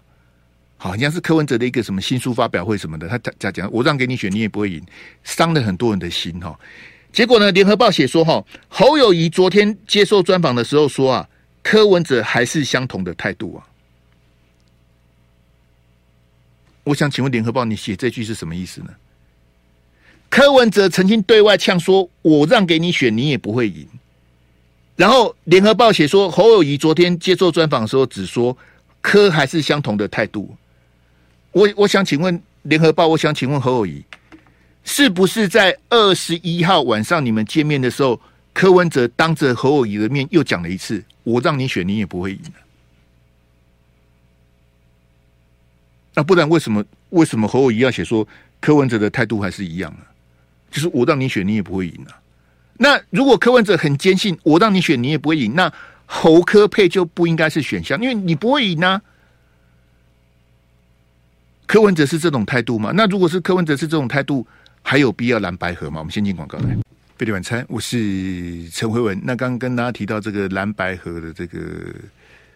[0.83, 4.83] 好像是柯文哲的一个什么新书发表会什么的，他他讲，我让给你选，你也不会赢，
[5.23, 6.59] 伤了很多人的心哈。
[7.13, 11.29] 结果呢，联合报写说哈，侯友宜昨天接受专访的时候说啊，
[11.63, 13.67] 柯文哲还是相同的态度啊。
[16.85, 18.89] 我想请问联合报，你写这句是什么意思呢？
[20.31, 23.87] 柯文哲曾经对外呛说，我让给你选，你也不会赢。
[24.97, 28.57] 然后联合报写说，侯友宜昨天接受专访的时候只说
[29.03, 30.57] 柯还是相同的态度。
[31.53, 34.05] 我我想请问联合报，我想请问侯友宜，
[34.85, 38.21] 是不是在二十一号晚上你们见面的时候，
[38.53, 42.41] 柯文哲当着侯友宜的面又讲了一次，我让你选，你也不会赢。
[46.15, 48.27] 那不然为什么为什么侯友宜要写说
[48.61, 49.99] 柯文哲的态度还是一样呢？
[50.71, 52.21] 就是我让你选，你也不会赢啊。
[52.79, 55.73] 那如果柯文哲很坚信我让你选，你也不会赢，那
[56.07, 59.03] 侯科配就不应该是选项，因为你不会赢啊。
[61.71, 62.91] 柯文哲是这种态度吗？
[62.97, 64.45] 那如果是柯文哲是这种态度，
[64.83, 66.01] 还有必要蓝白合吗？
[66.01, 66.77] 我们先进广告来。
[67.17, 69.17] 贝蒂晚餐，我是陈辉文。
[69.23, 71.95] 那刚刚跟大家提到这个蓝白合的这个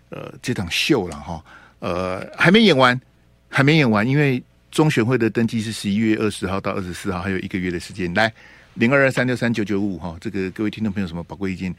[0.09, 1.41] 呃这场秀了哈，
[1.79, 3.01] 呃还没演完，
[3.49, 8.13] 还没演完，因为中选会的登记是十一月二十号到二十四号，还有一个月的时间。
[8.15, 8.33] 来
[8.75, 11.73] 零二二三六三九九五哈，这个各位听众朋友什么宝贵意见，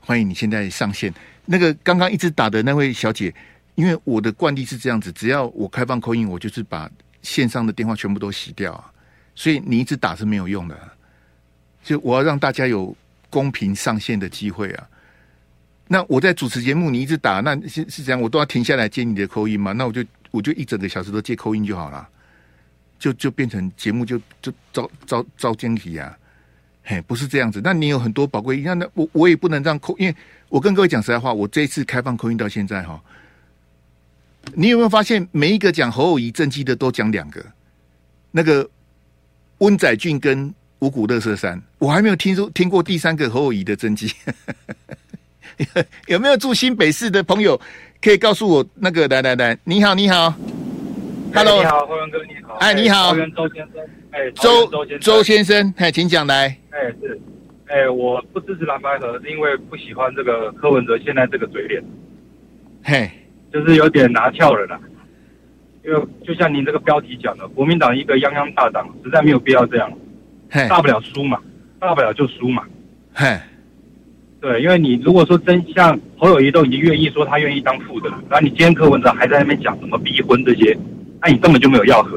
[0.00, 1.14] 欢迎你现在上线。
[1.46, 3.32] 那个刚刚一直打的那位小姐。
[3.74, 6.90] 因为我的惯例是这样子，只要我开放 call in，我就是把
[7.22, 8.92] 线上的电话全部都洗掉啊，
[9.34, 10.76] 所以你一直打是没有用的。
[11.82, 12.94] 就我要让大家有
[13.30, 14.88] 公平上线的机会啊。
[15.88, 19.72] 那我在主持节目，你一直打，那是是这样，我都要停下来接你的 call in 嘛？
[19.72, 22.06] 那我就我就一整个小时都接 call in 就好了，
[22.98, 26.16] 就就变成节目就就招招招奸体啊。
[26.82, 27.60] 嘿，不是这样子。
[27.64, 30.14] 那你有很多宝贵，那那我我也不能让扣因为
[30.48, 33.02] 我跟各位讲实在话，我这一次开放 call in 到现在哈。
[34.54, 37.44] 你有没有发现，每一个讲侯友谊政绩的都讲两个，
[38.30, 38.68] 那个
[39.58, 44.12] 温载俊跟五谷乐色山，我还没有听说听过第三个侯友谊的政绩。
[46.08, 47.60] 有没有住新北市的朋友
[48.00, 48.66] 可以告诉我？
[48.76, 50.34] 那个来来来，你好你好
[51.34, 57.20] ，Hello，你好，辉文哥你好，哎你好，周先生，哎周周先生，周先生，哎请讲来，哎是，
[57.66, 61.84] 哎我不支持蓝白合，是因为不喜欢这个柯文哲现在这个嘴脸，
[62.82, 63.10] 嘿。
[63.52, 64.78] 就是有点拿翘了啦，
[65.84, 69.90] 因为就像您这个标题讲的，国民党一个泱泱大党，实在没有必要这样，
[70.68, 71.38] 大不了输嘛，
[71.78, 72.62] 大不了就输嘛，
[73.12, 73.36] 嘿，
[74.40, 80.76] 对，因为你如果说真像侯友谊都已经愿意说他愿意当副的了，然后你今天柯文哲还在那边讲什么逼婚这些，
[81.20, 82.16] 那你根本就没有要和，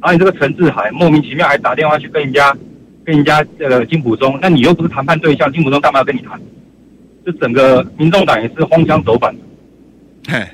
[0.00, 2.56] 然后你这个陈志海莫名其妙还打电话去跟人家
[3.04, 6.40] 跟人家这个金普中，那你又不是谈判对象，金普中干嘛要跟你谈？
[7.24, 9.40] 就整个民众党也是荒腔走板的，
[10.32, 10.46] 嘿。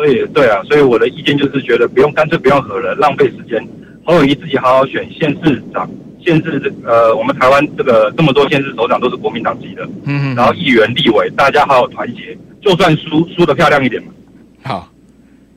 [0.00, 3.62] 所以，对啊，所以我的意见就是觉得不用，干脆不要合了，浪费时间。
[4.02, 5.86] 侯友谊自己好好选县市长，
[6.24, 14.08] 县市呃，我们台湾这个这么多县市首长都是国民党籍的，嗯，然后议员、立委，大家好好团结，就算输输的漂亮一点嘛。
[14.62, 14.90] 好，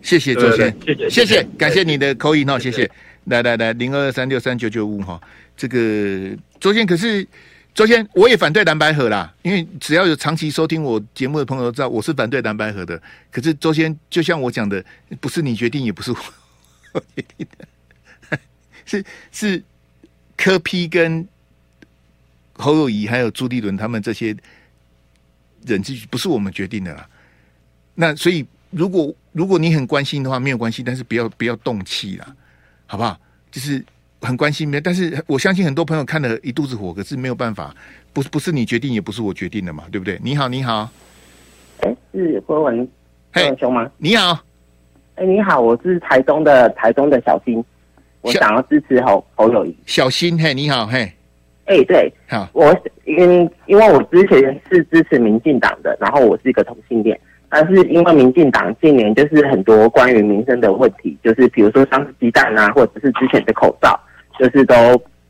[0.01, 2.91] 谢谢周先，谢谢谢谢，感谢你的口音哦，谢谢。
[3.27, 5.17] 来来来，零二三六三九九五哈，
[5.55, 7.25] 这个周先可是。
[7.73, 13.01] 周先，我也反对蓝白合啦，因为只要有长期收听我节目的朋友都知道，我是反对蓝白合的。
[13.31, 14.83] 可是周先，就像我讲的，
[15.19, 16.17] 不是你决定，也不是我
[17.15, 18.37] 决定的，
[18.85, 19.63] 是是
[20.37, 21.27] 柯批跟
[22.53, 24.37] 侯友宜还有朱立伦他们这些
[25.65, 27.09] 人，这不是我们决定的啦。
[27.95, 32.35] 那所以，如果如果你很关心的话，没有关系，但是不要不要动气啦，
[32.85, 33.19] 好不好？
[33.51, 33.83] 就是。
[34.23, 37.75] 很关心的，但是我相信很多朋友看了一肚子火，可是没有办法，
[38.13, 40.17] 不是不是你决定，也不是我决定的嘛，对不对？
[40.23, 40.89] 你好，你好，
[41.81, 42.87] 哎，是郭文，
[43.33, 43.91] 辉文兄吗？
[43.97, 44.39] 你好，
[45.15, 47.63] 哎，你好，我是台中的台中的小新，
[48.21, 49.75] 我想要支持侯侯友宜。
[49.85, 51.11] 小新，嘿，你好，嘿，
[51.65, 52.73] 哎，对，好，我
[53.05, 57.19] 因因为我之前是支持民进党的，然后我是一个同性恋。
[57.49, 63.99] 但是因为民进党近年就是很多关于民生的问题，就是比如说像是鸡蛋啊，或者是之前的口罩。
[64.39, 64.75] 就是都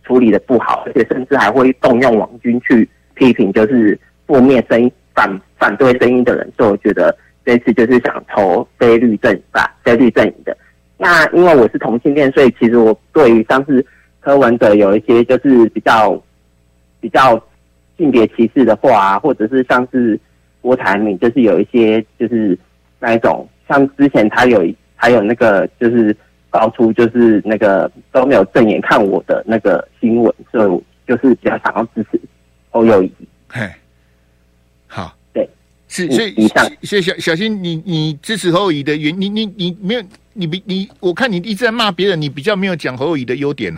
[0.03, 10.55] 处理的不好，而且甚至还会动用网军去批评，就是负面声音反反对声音的人，所以我觉得这次就是想投非绿阵吧，非绿阵营的。
[10.97, 13.85] 那因为我是同性恋，所以其实我对于像是
[14.19, 16.21] 柯文哲有一些就是比较
[16.99, 17.41] 比较
[17.97, 20.19] 性别歧视的话，或者是像是
[20.61, 22.57] 郭台铭，就是有一些就是
[22.99, 26.15] 那一种，像之前他有还有那个就是。
[26.53, 32.21] 爆出就是那个都没有正眼看我的那个新闻，所以我就是比较想要支持
[32.69, 33.11] 侯友谊。
[33.49, 33.67] 嘿，
[34.85, 35.49] 好，对，
[35.87, 36.47] 是所以，
[36.83, 43.75] 所以小小新，你你支持侯友谊的原，你你你没有，你比你，我看你一直在骂别人，你比较没有讲侯友谊的优点。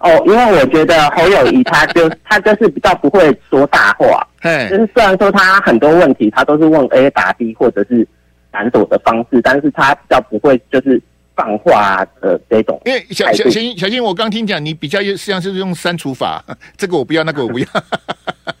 [0.00, 8.06] 哦，因为我觉得侯友谊他就 他就是比较不会说大话，嘿，就是虽然说他很多问题他都是问 A 答 B 或者是
[8.52, 11.00] 闪躲的方式，但是他比较不会就是。
[11.42, 16.44] 放话的这种，因为小小小新小新，我刚听讲你比较实际上是用删除法，
[16.78, 17.66] 这个我不要，那个我不要。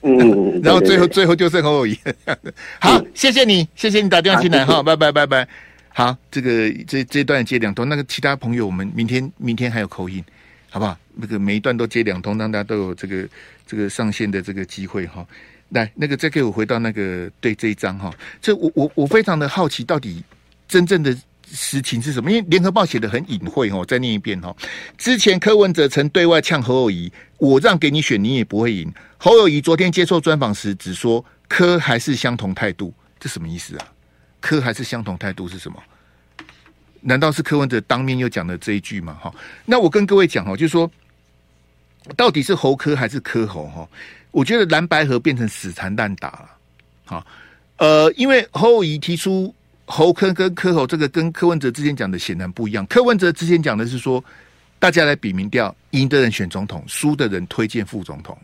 [0.02, 1.96] 嗯， 然后最后最后就剩侯友宜。
[2.80, 5.46] 好，谢谢你，谢谢你打电话进来哈，拜拜拜拜。
[5.90, 10.24] 好，这个这这段接两通，那个其他朋友我们明天明天还有口音，
[10.68, 10.98] 好不好？
[11.14, 13.28] 那个每一段都接两通，让大家都有这个
[13.64, 15.24] 这个上线的这个机会哈。
[15.68, 20.24] 来，那个再给我回到那个对这一章哈，这我我我非常的好奇，到底
[20.66, 21.16] 真正的。
[21.52, 22.30] 实情是什么？
[22.30, 24.56] 因为联合报写的很隐晦哦，再念一遍哦。
[24.98, 28.92] 之前柯文哲曾对外呛侯友宜，我让给你选，你也不会赢。
[29.18, 33.86] 侯友宜昨天接受专访时只说柯还是相同态度，这什么意思啊？
[34.40, 35.80] 柯还是相同态度是什么？
[37.00, 39.16] 难道是柯文哲当面又讲了这一句吗？
[39.20, 39.32] 哈，
[39.64, 40.90] 那我跟各位讲哦，就是说，
[42.16, 43.66] 到底是侯柯还是柯侯？
[43.68, 43.88] 哈，
[44.30, 46.50] 我觉得蓝白河变成死缠烂打了。
[47.04, 47.26] 好，
[47.78, 49.52] 呃，因为侯友宜提出
[49.84, 52.86] 侯柯跟柯侯，这个跟柯文哲之前讲的显然不一样。
[52.86, 54.22] 柯文哲之前讲的是说，
[54.78, 58.36] 大家来比民调，赢的人选总统，输的人推荐副总统。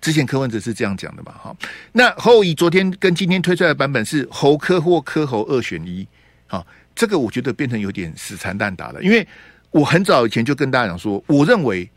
[0.00, 1.32] 之前柯文哲是这样讲的嘛？
[1.32, 1.56] 哈，
[1.92, 6.06] 那后以昨天跟今天推出来的版本是侯科或柯侯二选一。
[6.46, 6.64] 哈。
[6.94, 9.26] 这个我觉得变成有点死缠烂打了，因为
[9.70, 11.90] 我很早以前就跟大家讲说，我认为，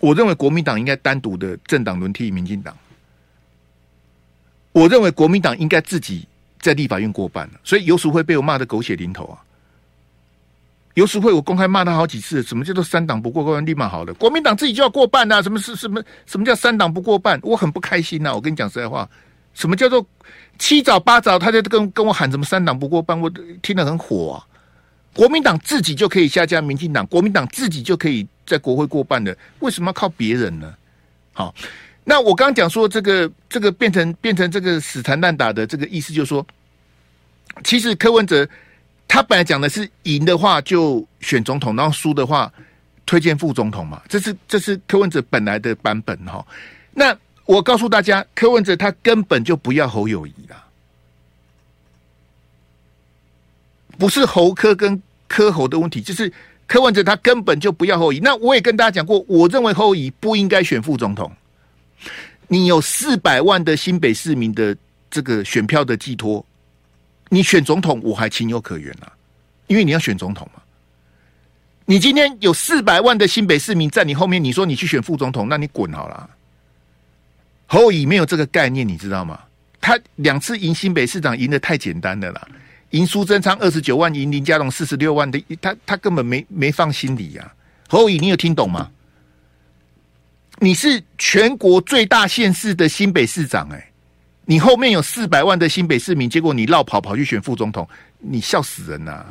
[0.00, 2.74] 我认为国民党应该单独的政党轮替民进党，
[4.72, 6.26] 我认为国民党应该自己
[6.66, 9.38] 在立法院过半了，所以游淑慧被我骂的狗血淋头啊，
[10.94, 19.08] 游淑慧我公开骂他好几次，什么叫做三党不过关，立马好了，国民党自己就要过半啊，什么是什么什么叫三党不过半，我很不开心呐、我跟你讲实在话。
[19.54, 20.04] 什么叫做
[20.58, 23.30] 七早八早，他在跟跟我喊什么三党不过半，我
[23.62, 24.36] 听得很火啊！
[25.14, 30.74] 国民党自己就可以下架民进党，国民党自己就可以在国会过半的，为什么要靠别人呢？
[31.32, 31.54] 好，
[32.04, 36.46] 那我刚讲说这个这个变成变成这个死缠烂打的这个意思，就是说，
[37.64, 38.48] 其实柯文哲
[39.08, 42.52] 他本来讲的是赢的话就选总统，然后输的话
[43.06, 46.44] 推荐副总统嘛，这是这是柯文哲本来的版本哈。
[46.92, 50.64] 那我告诉大家，柯文哲他根本就不要侯友宜啦，
[53.96, 56.32] 不是侯柯跟柯侯的问题，就是
[56.66, 58.20] 柯文哲他根本就不要侯友宜。
[58.20, 61.30] 那我也跟大家讲过，我认为侯友宜不应该选副总统。
[62.48, 64.76] 你有四百万的新北市民的
[65.10, 66.44] 这个选票的寄托，
[67.28, 69.12] 你选总统我还情有可原啊，
[69.66, 70.62] 因为你要选总统嘛。
[71.84, 76.28] 你今天有四百万的新北市民在你后面，你说你去选副总统，那你滚好了。
[77.66, 79.40] 侯友宜没有这个概念，你知道吗？
[79.80, 82.48] 他两次赢新北市长赢得太简单的了，
[82.90, 87.54] 赢苏贞昌二十九万，赢林佳龙四十六万的，他他根本没没放心里呀、啊。
[87.88, 88.90] 侯友宜，你有听懂吗？
[90.58, 93.92] 你是全国最大县市的新北市长、哎，
[94.46, 97.86] 你后面有四百万的新北市民，结果你绕跑跑去选副总统，
[98.18, 99.26] 你笑死人呐、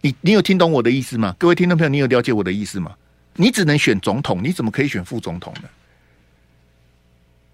[0.00, 1.34] 你你有听懂我的意思吗？
[1.38, 2.94] 各位听众朋友，你有了解我的意思吗？
[3.34, 5.68] 你只能选总统，你怎么可以选副总统呢？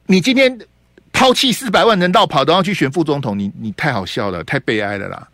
[0.07, 0.59] 你今天
[1.13, 5.29] 抛弃四百万人绕跑，都要去选副总统，你你太好笑了，太悲哀了啦！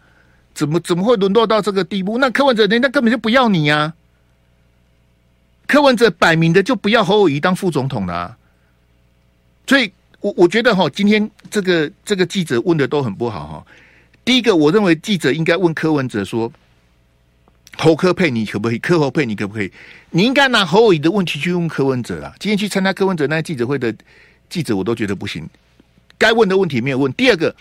[0.54, 2.18] 怎么怎么会沦落到这个地步？
[2.18, 3.94] 那柯文哲人家根本就不要你呀、
[5.68, 8.36] 柯文哲摆明的就不要侯友宜当副总统了、
[9.68, 13.66] 所以我我觉得哈，今天这个这个记者问的都很不好哈。
[14.24, 16.52] 第一个，我认为记者应该问柯文哲说
[17.78, 18.78] ：“侯科配你可不可以？
[18.78, 19.72] 柯侯配你可不可以？”
[20.10, 22.34] 你应该拿侯友宜的问题去问柯文哲啦。
[22.38, 23.94] 今天去参加柯文哲那记者会的。
[24.50, 25.46] 记者我都觉得不行，
[26.16, 27.12] 该问的问题没有问。
[27.12, 27.54] 第二个，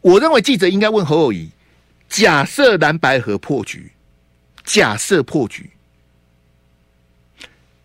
[0.00, 1.50] 我认为记者应该问侯友宜：
[2.08, 3.92] 假设蓝白合破局，
[4.64, 5.68] 假设破局，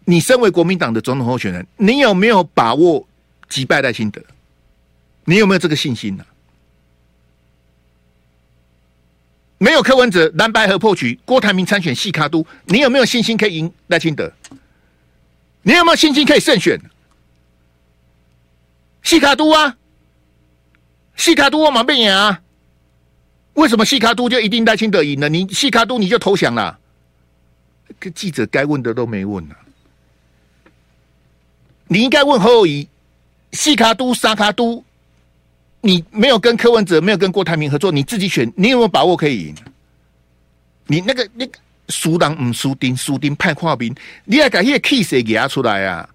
[0.05, 3.05] 你身为国民党的总统候选人，你有没有把握
[3.50, 4.22] 击败赖清德？
[5.26, 6.26] 你有没有这个信心呢、
[9.58, 14.32] 没有柯文哲，蓝白合破局，郭台铭参选细卡都，你有没有信心可以赢赖清德？
[15.64, 16.80] 你有没有信心可以胜选？
[19.04, 19.78] 细卡都啊，
[21.16, 22.41] 细卡都我马变赢啊！
[23.54, 25.28] 为什么细卡都就一定赖清德赢了？
[25.28, 26.80] 你细卡都你就投降了？
[28.14, 29.66] 记者该问的都没问呢、啊。
[31.88, 32.88] 你应该问侯友宜，
[33.52, 34.84] 细卡都、沙卡都，
[35.82, 39.56] 你没有跟柯文哲，没有跟郭台铭合作，你自己选，你有没有把握可以赢？
[40.88, 41.58] 你那个那个
[41.89, 43.93] 输党唔输丁，输丁派跨兵，
[44.26, 46.08] 你要把那个气势给他出来啊！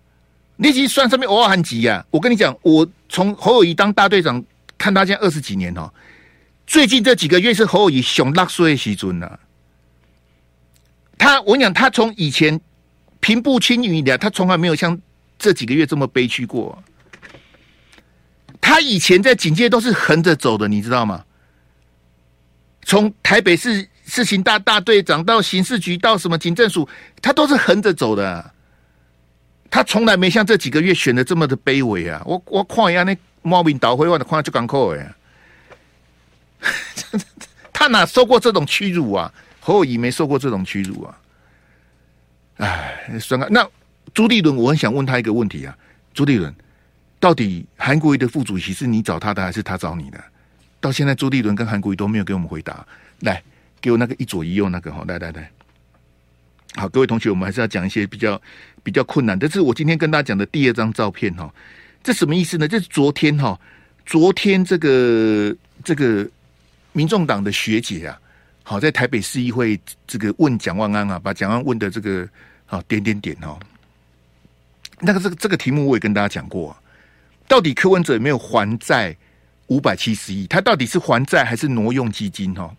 [0.57, 2.05] 你其实算上面偶尔很急啊！
[2.11, 4.43] 我跟你讲，我从侯友谊当大队长
[4.79, 5.93] 看他现在二十几年哦，
[6.67, 9.39] 最近这几个月是侯友谊熊落水的时阵呐。
[11.19, 12.61] 他我跟你讲，他从以前
[13.21, 14.99] 平步青云的，他从来没有像
[15.39, 16.83] 这几个月这么悲屈过。
[18.73, 21.23] 他以前在警界都是横着走的，你知道吗？
[22.87, 26.89] 从台北市市刑大大队长到刑事局到什么警政署，
[27.21, 28.51] 他都是横着走的。
[29.71, 32.23] 他从来没像这几个月选的这么的卑微啊！
[32.25, 35.15] 我我看一下那猫兵倒回我的看就港口哎，
[37.75, 39.31] 他哪受过这种屈辱啊？
[39.61, 41.19] 侯友宜没受过这种屈辱啊！
[42.57, 43.69] 哎，算了，那
[44.15, 45.77] 朱立伦，我很想问他一个问题啊，
[46.15, 46.55] 朱立伦，
[47.23, 50.21] 到底韩国瑜的副主席是你找他的还是他找你的？
[50.81, 52.85] 到现在朱立伦跟韩国瑜都没有给我们回答。
[53.21, 53.41] 来，
[53.81, 55.49] 给我那个一左一右那个哈，来来来，
[56.75, 58.43] 好，各位同学，我们还是要讲一些比较
[58.83, 59.39] 比较困难。
[59.39, 61.49] 这是我今天跟大家讲的第二张照片哈，
[62.03, 62.67] 这什么意思呢？
[62.67, 63.57] 这是昨天哈，
[64.05, 65.55] 昨天这个
[65.85, 66.29] 这个
[66.91, 68.19] 民众党的学姐啊，
[68.65, 72.29] 好，在台北市议会这个问蒋万安啊，把蒋万安问的这个
[72.67, 73.57] 好点点点哈。
[74.99, 76.77] 那个这个这个题目我也跟大家讲过，
[77.49, 79.15] 到底柯文哲有没有还债
[79.67, 80.47] 五百七十亿？
[80.47, 82.55] 他到底是还债还是挪用基金？
[82.55, 82.75] 哈，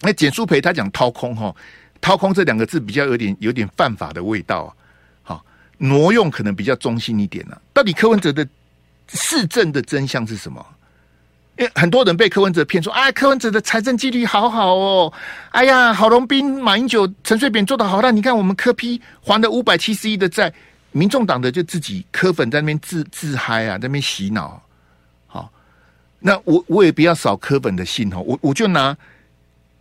[0.00, 1.54] 那简舒培他讲掏空哈，
[2.00, 4.74] 掏空这两个字比较有点有点犯法的味道。
[5.22, 5.44] 好，
[5.78, 7.56] 挪用可能比较中性一点呢。
[7.72, 8.46] 到底柯文哲的
[9.08, 10.64] 市政的真相是什么？
[11.56, 15.12] 因为很多人被柯文哲骗说，啊，柯文哲的财政纪律好好哦，
[15.50, 20.52] 哎呀，郝龙斌、马英九、陈水扁做得好，那你看我们柯批还了五百七十亿的债。
[20.96, 24.62] 民众党的就自己柯粉在那边自自嗨啊，在那边洗脑。
[25.26, 25.52] 好，
[26.20, 28.96] 那我我也不要扫柯粉的信哈，我我就拿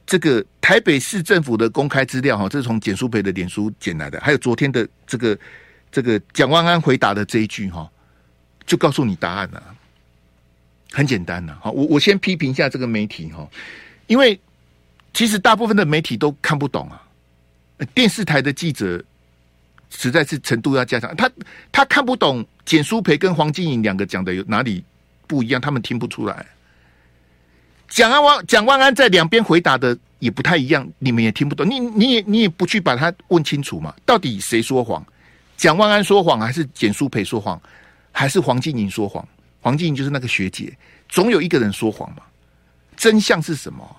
[0.07, 5.38] 这个台北市政府的公开资料哈，这是从简舒培的脸书捡来的，还有昨天的这个
[5.91, 7.88] 这个蒋万安回答的这一句哈，
[8.66, 9.64] 就告诉你答案了。
[10.93, 13.47] 很简单呐，好，我我先批评一下这个媒体哈，
[14.07, 14.39] 因为
[15.14, 17.05] 其实大部分的媒体都看不懂啊，
[17.93, 18.99] 电视台的记者。
[19.95, 21.29] 实在是程度要加强，他
[21.71, 24.83] 他看不懂简书培跟黄金颖两个讲的有哪里
[25.27, 26.45] 不一样，他们听不出来。
[27.87, 31.69] 蒋安王蒋万安在两边回答的也不太一样，你们也听不懂。
[31.69, 33.93] 你你也你也不去把他问清楚嘛？
[34.03, 35.05] 到底谁说谎？
[35.55, 37.61] 蒋万安说谎，还是简书培说谎，
[38.11, 39.25] 还是黄金颖说谎？
[39.61, 40.75] 黄金颖就是那个学姐，
[41.07, 42.23] 总有一个人说谎嘛？
[42.97, 43.95] 真相是什么？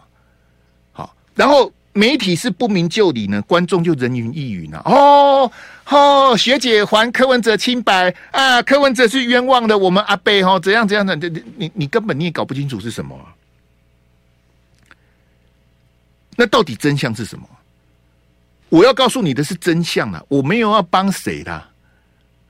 [0.92, 1.72] 好，然后。
[1.95, 4.82] 媒体是不明就里呢，观众就人云亦云了。
[4.84, 5.51] 哦
[5.86, 13.16] 哦，学姐还柯文哲清白啊，柯文哲是冤枉的，我们阿伯哦怎样怎样的，你你你根本你也搞不清楚是什么。
[16.36, 17.49] 那到底真相是什么？
[18.70, 21.64] 我要告诉你的是真相啊，我没有要帮谁的，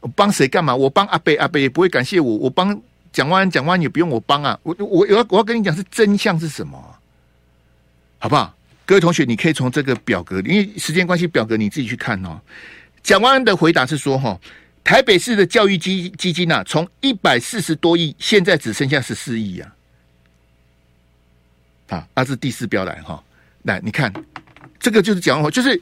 [0.00, 0.74] 我帮谁干嘛？
[0.74, 2.80] 我帮阿伯，阿伯也不会感谢我，我帮
[3.12, 4.58] 蒋万安，蒋万也不用我帮啊。
[4.62, 6.82] 我我我要我要跟你讲是真相是什么，
[8.18, 8.54] 好不好？
[8.86, 12.40] 各位同学，你可以从这个表格，因为时间关系，表格你自己去看哦。
[13.02, 14.38] 蒋万安的回答是说：哈，
[14.82, 19.74] 台北市的教育基基金啊，从一百四十多亿，现在只剩下十四亿啊。
[21.88, 23.22] 啊，这是第四标来哈，
[23.62, 24.12] 来你看，
[24.78, 25.80] 这个就是讲话，就是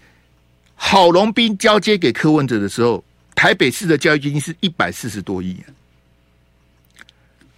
[0.74, 3.02] 郝龙斌交接给柯文哲的时候，
[3.34, 5.56] 台北市的教育基金是一百四十多亿。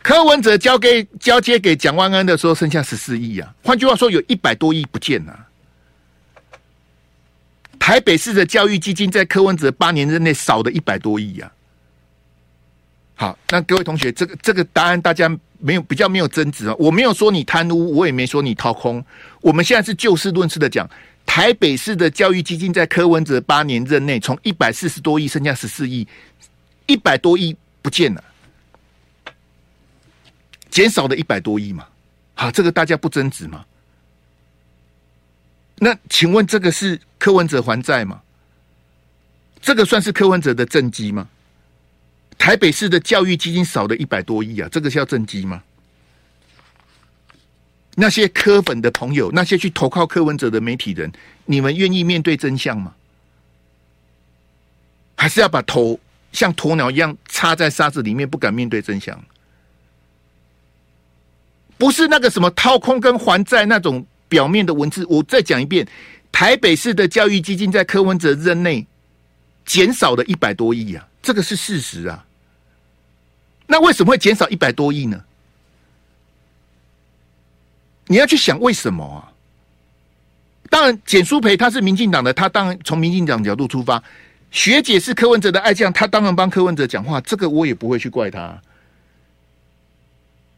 [0.04, 3.54] 柯文哲交给交接给蒋万安的时候，剩下十四亿啊。
[3.62, 5.46] 换句话说，有一百多亿不见了。
[7.78, 11.50] 台北市的教育基金在柯文哲八年之内少了一百多亿啊。
[13.14, 15.26] 好，那各位同学，这个这个答案大家
[15.58, 16.74] 没有比较没有争执啊。
[16.78, 19.02] 我没有说你贪污，我也没说你掏空。
[19.40, 20.86] 我们现在是就事论事的讲，
[21.24, 26.06] 台北市的教育基金在柯文哲八年任内，从一百四十多亿剩下十四亿，
[26.84, 28.22] 一百多亿不见了。
[30.74, 31.86] 减少了一百多亿嘛？
[32.34, 33.64] 好，这个大家不争执吗？
[35.76, 38.20] 那请问这个是柯文哲还债吗？
[39.62, 41.28] 这个算是柯文哲的政绩吗？
[42.36, 45.62] 台北市的教育基金少了一百多亿啊，这个是要政绩吗？
[47.94, 51.12] 那些柯粉的朋友，那些去投靠柯文哲的媒体人，
[51.44, 52.92] 你们愿意面对真相吗？
[55.14, 56.00] 还是要把头
[56.32, 59.24] 像鸵鸟一样插在沙子里面，不敢面对真相？
[61.76, 65.86] 不是那个什么掏空跟还债那种表面的文字，我再讲一遍，
[66.30, 68.86] 台北市的教育基金在柯文哲任内
[69.64, 72.24] 减少了一百多亿啊，这个是事实啊。
[73.66, 75.22] 那为什么会减少一百多亿呢？
[78.06, 79.32] 你要去想为什么啊？
[80.70, 84.02] 当然，简淑培他是民进党的，他当然从民进党角度出发。
[84.50, 88.60] 学姐是柯文哲的爱将，他当然帮柯文哲讲话，这个我也不会去怪他。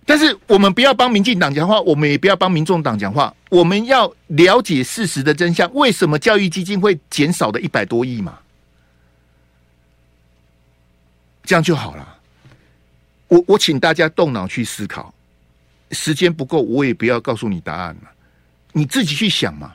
[0.09, 3.35] 但是我们不要帮民进党讲话，我们也不要帮民众党讲话。
[3.51, 8.39] 我们要了解事实的真相，为什么教育基金会减少的一百多亿嘛？
[11.43, 12.19] 这样就好了。
[13.27, 15.13] 我我请大家动脑去思考，
[15.91, 18.11] 时间不够，我也不要告诉你答案了，
[18.73, 19.75] 你自己去想嘛。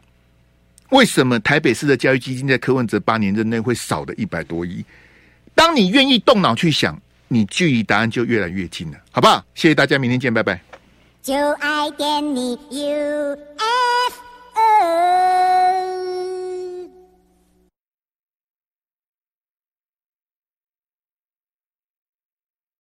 [0.92, 4.86] 为什么台北市的教育基金在柯文哲八年之内会少的一百多亿？
[5.54, 6.98] 当你愿意动脑去想。
[7.34, 9.42] 你距离答案就越来越近了好不好？
[9.56, 10.60] 谢谢大家明天见拜拜。
[11.22, 13.38] 就爱给你 ufo